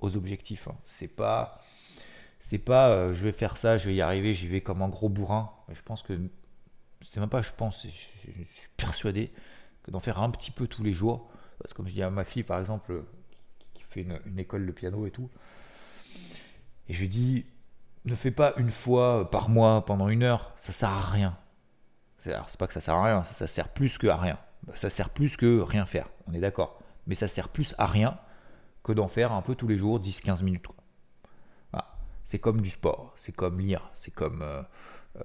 aux 0.00 0.16
objectifs. 0.16 0.68
Hein. 0.68 0.76
C'est 0.84 1.08
pas, 1.08 1.62
c'est 2.40 2.58
pas, 2.58 2.90
euh, 2.90 3.14
je 3.14 3.24
vais 3.24 3.32
faire 3.32 3.56
ça, 3.56 3.76
je 3.76 3.88
vais 3.88 3.94
y 3.94 4.00
arriver, 4.00 4.34
j'y 4.34 4.46
vais 4.46 4.60
comme 4.60 4.82
un 4.82 4.88
gros 4.88 5.08
bourrin. 5.08 5.52
je 5.68 5.82
pense 5.82 6.02
que, 6.02 6.18
c'est 7.02 7.20
même 7.20 7.28
pas, 7.28 7.42
je 7.42 7.52
pense, 7.56 7.86
je, 7.86 7.88
suis 7.88 8.68
persuadé 8.76 9.32
que 9.82 9.90
d'en 9.90 10.00
faire 10.00 10.20
un 10.20 10.30
petit 10.30 10.50
peu 10.50 10.66
tous 10.66 10.82
les 10.82 10.92
jours. 10.92 11.30
Parce 11.58 11.72
que 11.72 11.78
comme 11.78 11.88
je 11.88 11.92
dis 11.92 12.02
à 12.02 12.10
ma 12.10 12.24
fille, 12.24 12.42
par 12.42 12.58
exemple, 12.58 13.02
qui, 13.74 13.82
fait 13.82 14.02
une, 14.02 14.20
une 14.26 14.38
école 14.38 14.66
de 14.66 14.72
piano 14.72 15.06
et 15.06 15.10
tout, 15.10 15.28
et 16.88 16.94
je 16.94 17.06
dis, 17.06 17.46
ne 18.04 18.14
fais 18.14 18.30
pas 18.30 18.54
une 18.56 18.70
fois 18.70 19.30
par 19.30 19.48
mois 19.48 19.84
pendant 19.84 20.08
une 20.08 20.22
heure, 20.22 20.52
ça 20.56 20.72
sert 20.72 20.88
à 20.88 21.02
rien. 21.02 21.36
C'est 22.20 22.58
pas 22.58 22.66
que 22.66 22.74
ça 22.74 22.80
sert 22.80 22.94
à 22.94 23.04
rien, 23.04 23.24
ça, 23.24 23.46
sert 23.46 23.68
plus 23.68 23.98
que 23.98 24.06
à 24.06 24.16
rien. 24.16 24.38
Ça 24.74 24.90
sert 24.90 25.10
plus 25.10 25.36
que 25.36 25.60
rien 25.60 25.86
faire, 25.86 26.08
on 26.28 26.34
est 26.34 26.40
d'accord. 26.40 26.78
Mais 27.06 27.14
ça 27.14 27.28
sert 27.28 27.48
plus 27.48 27.74
à 27.78 27.86
rien 27.86 28.18
que 28.82 28.92
d'en 28.92 29.08
faire 29.08 29.32
un 29.32 29.42
peu 29.42 29.54
tous 29.54 29.66
les 29.66 29.78
jours, 29.78 30.00
10-15 30.00 30.42
minutes. 30.42 30.66
C'est 32.30 32.38
comme 32.38 32.60
du 32.60 32.70
sport, 32.70 33.12
c'est 33.16 33.34
comme 33.34 33.58
lire, 33.58 33.90
c'est 33.96 34.12
comme 34.14 34.42
euh, 34.42 34.62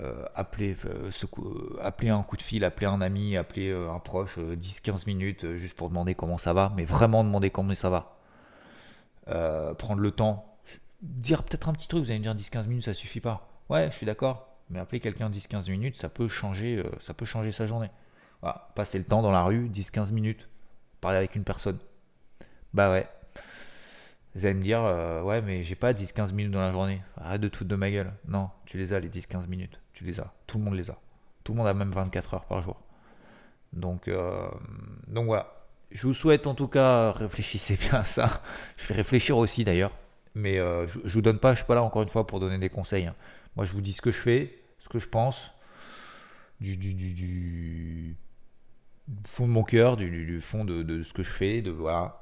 euh, 0.01 0.25
appeler, 0.33 0.75
euh, 0.85 1.77
appeler 1.79 2.09
un 2.09 2.23
coup 2.23 2.35
de 2.35 2.41
fil, 2.41 2.63
appeler 2.63 2.87
un 2.87 2.99
ami, 2.99 3.37
appeler 3.37 3.71
un 3.71 3.99
proche, 3.99 4.39
10-15 4.39 5.05
minutes 5.05 5.55
juste 5.55 5.77
pour 5.77 5.89
demander 5.89 6.15
comment 6.15 6.39
ça 6.39 6.53
va, 6.53 6.73
mais 6.75 6.83
vraiment 6.83 7.23
demander 7.23 7.51
comment 7.51 7.75
ça 7.75 7.91
va. 7.91 8.17
prendre 9.75 10.01
le 10.01 10.09
temps, 10.09 10.57
dire 11.03 11.43
peut-être 11.43 11.69
un 11.69 11.73
petit 11.73 11.87
truc, 11.87 12.03
vous 12.03 12.09
allez 12.09 12.17
me 12.17 12.23
dire 12.23 12.33
10-15 12.33 12.65
minutes, 12.65 12.85
ça 12.85 12.95
suffit 12.95 13.21
pas. 13.21 13.49
Ouais, 13.69 13.91
je 13.91 13.97
suis 13.97 14.07
d'accord, 14.07 14.54
mais 14.69 14.79
appeler 14.79 14.99
quelqu'un 14.99 15.29
10-15 15.29 15.69
minutes, 15.69 15.95
ça 15.95 16.09
peut 16.09 16.27
changer, 16.27 16.77
euh, 16.77 16.89
ça 16.99 17.13
peut 17.13 17.25
changer 17.25 17.51
sa 17.51 17.67
journée. 17.67 17.89
passer 18.75 18.97
le 18.97 19.05
temps 19.05 19.21
dans 19.21 19.31
la 19.31 19.43
rue, 19.43 19.69
10-15 19.69 20.11
minutes, 20.11 20.49
parler 21.01 21.17
avec 21.17 21.35
une 21.35 21.43
personne. 21.43 21.77
Bah 22.73 22.91
ouais. 22.91 23.07
Vous 24.35 24.45
allez 24.45 24.55
me 24.55 24.63
dire, 24.63 24.83
euh, 24.83 25.21
ouais, 25.21 25.41
mais 25.41 25.63
j'ai 25.63 25.75
pas 25.75 25.93
10-15 25.93 26.33
minutes 26.33 26.51
dans 26.51 26.59
la 26.59 26.71
journée. 26.71 27.01
Arrête 27.17 27.41
de 27.41 27.47
te 27.47 27.57
foutre 27.57 27.69
de 27.69 27.75
ma 27.75 27.89
gueule. 27.89 28.11
Non, 28.27 28.49
tu 28.65 28.77
les 28.77 28.91
as, 28.91 28.99
les 28.99 29.09
10-15 29.09 29.47
minutes. 29.47 29.79
Tu 29.93 30.03
les 30.03 30.19
as. 30.19 30.33
Tout 30.45 30.57
le 30.57 30.65
monde 30.65 30.75
les 30.75 30.89
a. 30.89 30.97
Tout 31.43 31.53
le 31.53 31.59
monde 31.59 31.67
a 31.67 31.73
même 31.73 31.91
24 31.91 32.33
heures 32.33 32.45
par 32.45 32.61
jour. 32.61 32.81
Donc, 33.71 34.07
euh, 34.07 34.49
donc 35.07 35.27
voilà. 35.27 35.53
Je 35.91 36.07
vous 36.07 36.13
souhaite 36.13 36.47
en 36.47 36.55
tout 36.55 36.67
cas, 36.67 37.11
réfléchissez 37.11 37.77
bien 37.89 37.99
à 37.99 38.03
ça. 38.03 38.41
Je 38.75 38.87
vais 38.87 38.95
réfléchir 38.95 39.37
aussi 39.37 39.63
d'ailleurs. 39.63 39.91
Mais 40.33 40.57
je, 40.57 40.99
je 41.05 41.13
vous 41.13 41.21
donne 41.21 41.39
pas, 41.39 41.53
je 41.53 41.59
suis 41.59 41.65
pas 41.65 41.75
là 41.75 41.83
encore 41.83 42.01
une 42.01 42.09
fois 42.09 42.27
pour 42.27 42.41
donner 42.41 42.57
des 42.57 42.67
conseils. 42.67 43.05
Hein. 43.05 43.15
Moi, 43.55 43.65
je 43.65 43.73
vous 43.73 43.81
dis 43.81 43.93
ce 43.93 44.01
que 44.01 44.11
je 44.11 44.19
fais, 44.19 44.59
ce 44.79 44.89
que 44.89 44.99
je 44.99 45.07
pense, 45.07 45.51
du, 46.59 48.15
fond 49.25 49.47
de 49.47 49.51
mon 49.51 49.63
cœur, 49.63 49.97
du, 49.97 50.41
fond 50.41 50.65
de, 50.65 51.03
ce 51.03 51.13
que 51.13 51.23
je 51.23 51.31
fais. 51.31 51.63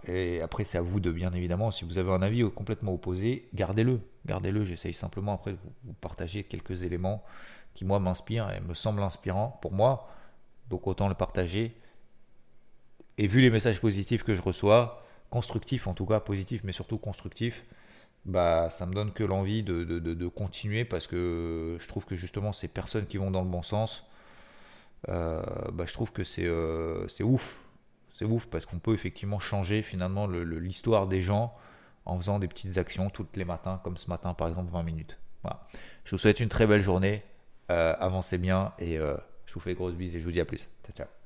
Et 0.08 0.41
après, 0.41 0.63
c'est 0.63 0.78
à 0.78 0.82
vous 0.82 1.00
de, 1.00 1.12
bien 1.12 1.32
évidemment, 1.34 1.72
si 1.72 1.86
vous 1.86 1.98
avez 1.98 2.12
un 2.12 2.22
avis 2.22 2.43
complètement 2.52 2.93
opposé, 2.93 3.50
gardez-le. 3.54 4.00
Gardez-le. 4.26 4.65
J'essaye 4.65 4.93
simplement 4.93 5.34
après 5.34 5.52
de 5.54 5.58
vous 5.84 5.93
partager 5.93 6.43
quelques 6.43 6.84
éléments 6.84 7.24
qui, 7.74 7.86
moi, 7.86 8.00
m'inspirent 8.00 8.52
et 8.52 8.62
me 8.62 8.76
semblent 8.76 9.02
inspirants 9.02 9.58
pour 9.62 9.74
moi. 9.74 10.10
Donc, 10.69 10.88
autant 10.88 11.08
le 11.08 11.15
partager. 11.15 11.76
Et 13.17 13.28
vu 13.28 13.41
les 13.41 13.50
messages 13.50 13.80
positifs 13.80 14.24
que 14.24 14.36
je 14.36 14.41
reçois, 14.41 15.06
constructifs 15.30 15.88
en 15.88 15.93
tout 15.93 16.06
cas, 16.06 16.19
positifs, 16.19 16.62
mais 16.63 16.74
surtout 16.74 16.98
constructifs, 16.98 17.65
bah, 18.26 18.70
ça 18.72 18.86
me 18.86 18.94
donne 18.94 19.12
que 19.12 19.24
l'envie 19.24 19.64
de, 19.64 19.84
de, 19.84 20.28
continuer 20.28 20.86
parce 20.86 21.08
que 21.08 21.78
je 21.80 21.88
trouve 21.88 22.06
que 22.06 22.16
justement 22.16 22.54
ces 22.54 22.68
personnes 22.68 23.06
qui 23.06 23.18
vont 23.18 23.32
dans 23.32 23.42
le 23.42 23.50
bon 23.50 23.64
sens, 23.64 24.06
euh, 25.10 25.42
bah, 25.74 25.86
je 25.86 25.94
trouve 25.94 26.12
que 26.12 26.24
c'est 26.24 26.46
euh, 26.46 27.06
ouf. 27.22 27.60
C'est 28.14 28.26
ouf 28.26 28.46
parce 28.46 28.66
qu'on 28.66 28.80
peut 28.80 28.94
effectivement 28.94 29.40
changer 29.40 29.82
finalement 29.82 30.28
l'histoire 30.28 31.08
des 31.08 31.22
gens 31.22 31.56
en 32.06 32.18
faisant 32.18 32.38
des 32.40 32.48
petites 32.48 32.78
actions 32.78 33.10
tous 33.10 33.26
les 33.36 33.46
matins, 33.46 33.82
comme 33.84 33.98
ce 33.98 34.10
matin 34.10 34.34
par 34.34 34.48
exemple 34.48 34.72
20 34.72 34.84
minutes. 34.84 35.18
Voilà. 35.42 35.68
Je 36.06 36.12
vous 36.12 36.20
souhaite 36.20 36.40
une 36.40 36.50
très 36.50 36.68
belle 36.68 36.82
journée, 36.82 37.24
euh, 37.72 37.96
avancez 38.00 38.38
bien 38.38 38.74
et 38.78 38.98
je 38.98 39.54
vous 39.54 39.60
fais 39.60 39.72
de 39.72 39.76
grosses 39.76 39.96
et 40.00 40.10
je 40.12 40.24
vous 40.24 40.32
dis 40.32 40.42
à 40.42 40.46
plus. 40.46 40.70
Ciao 40.86 40.96
ciao. 40.96 41.23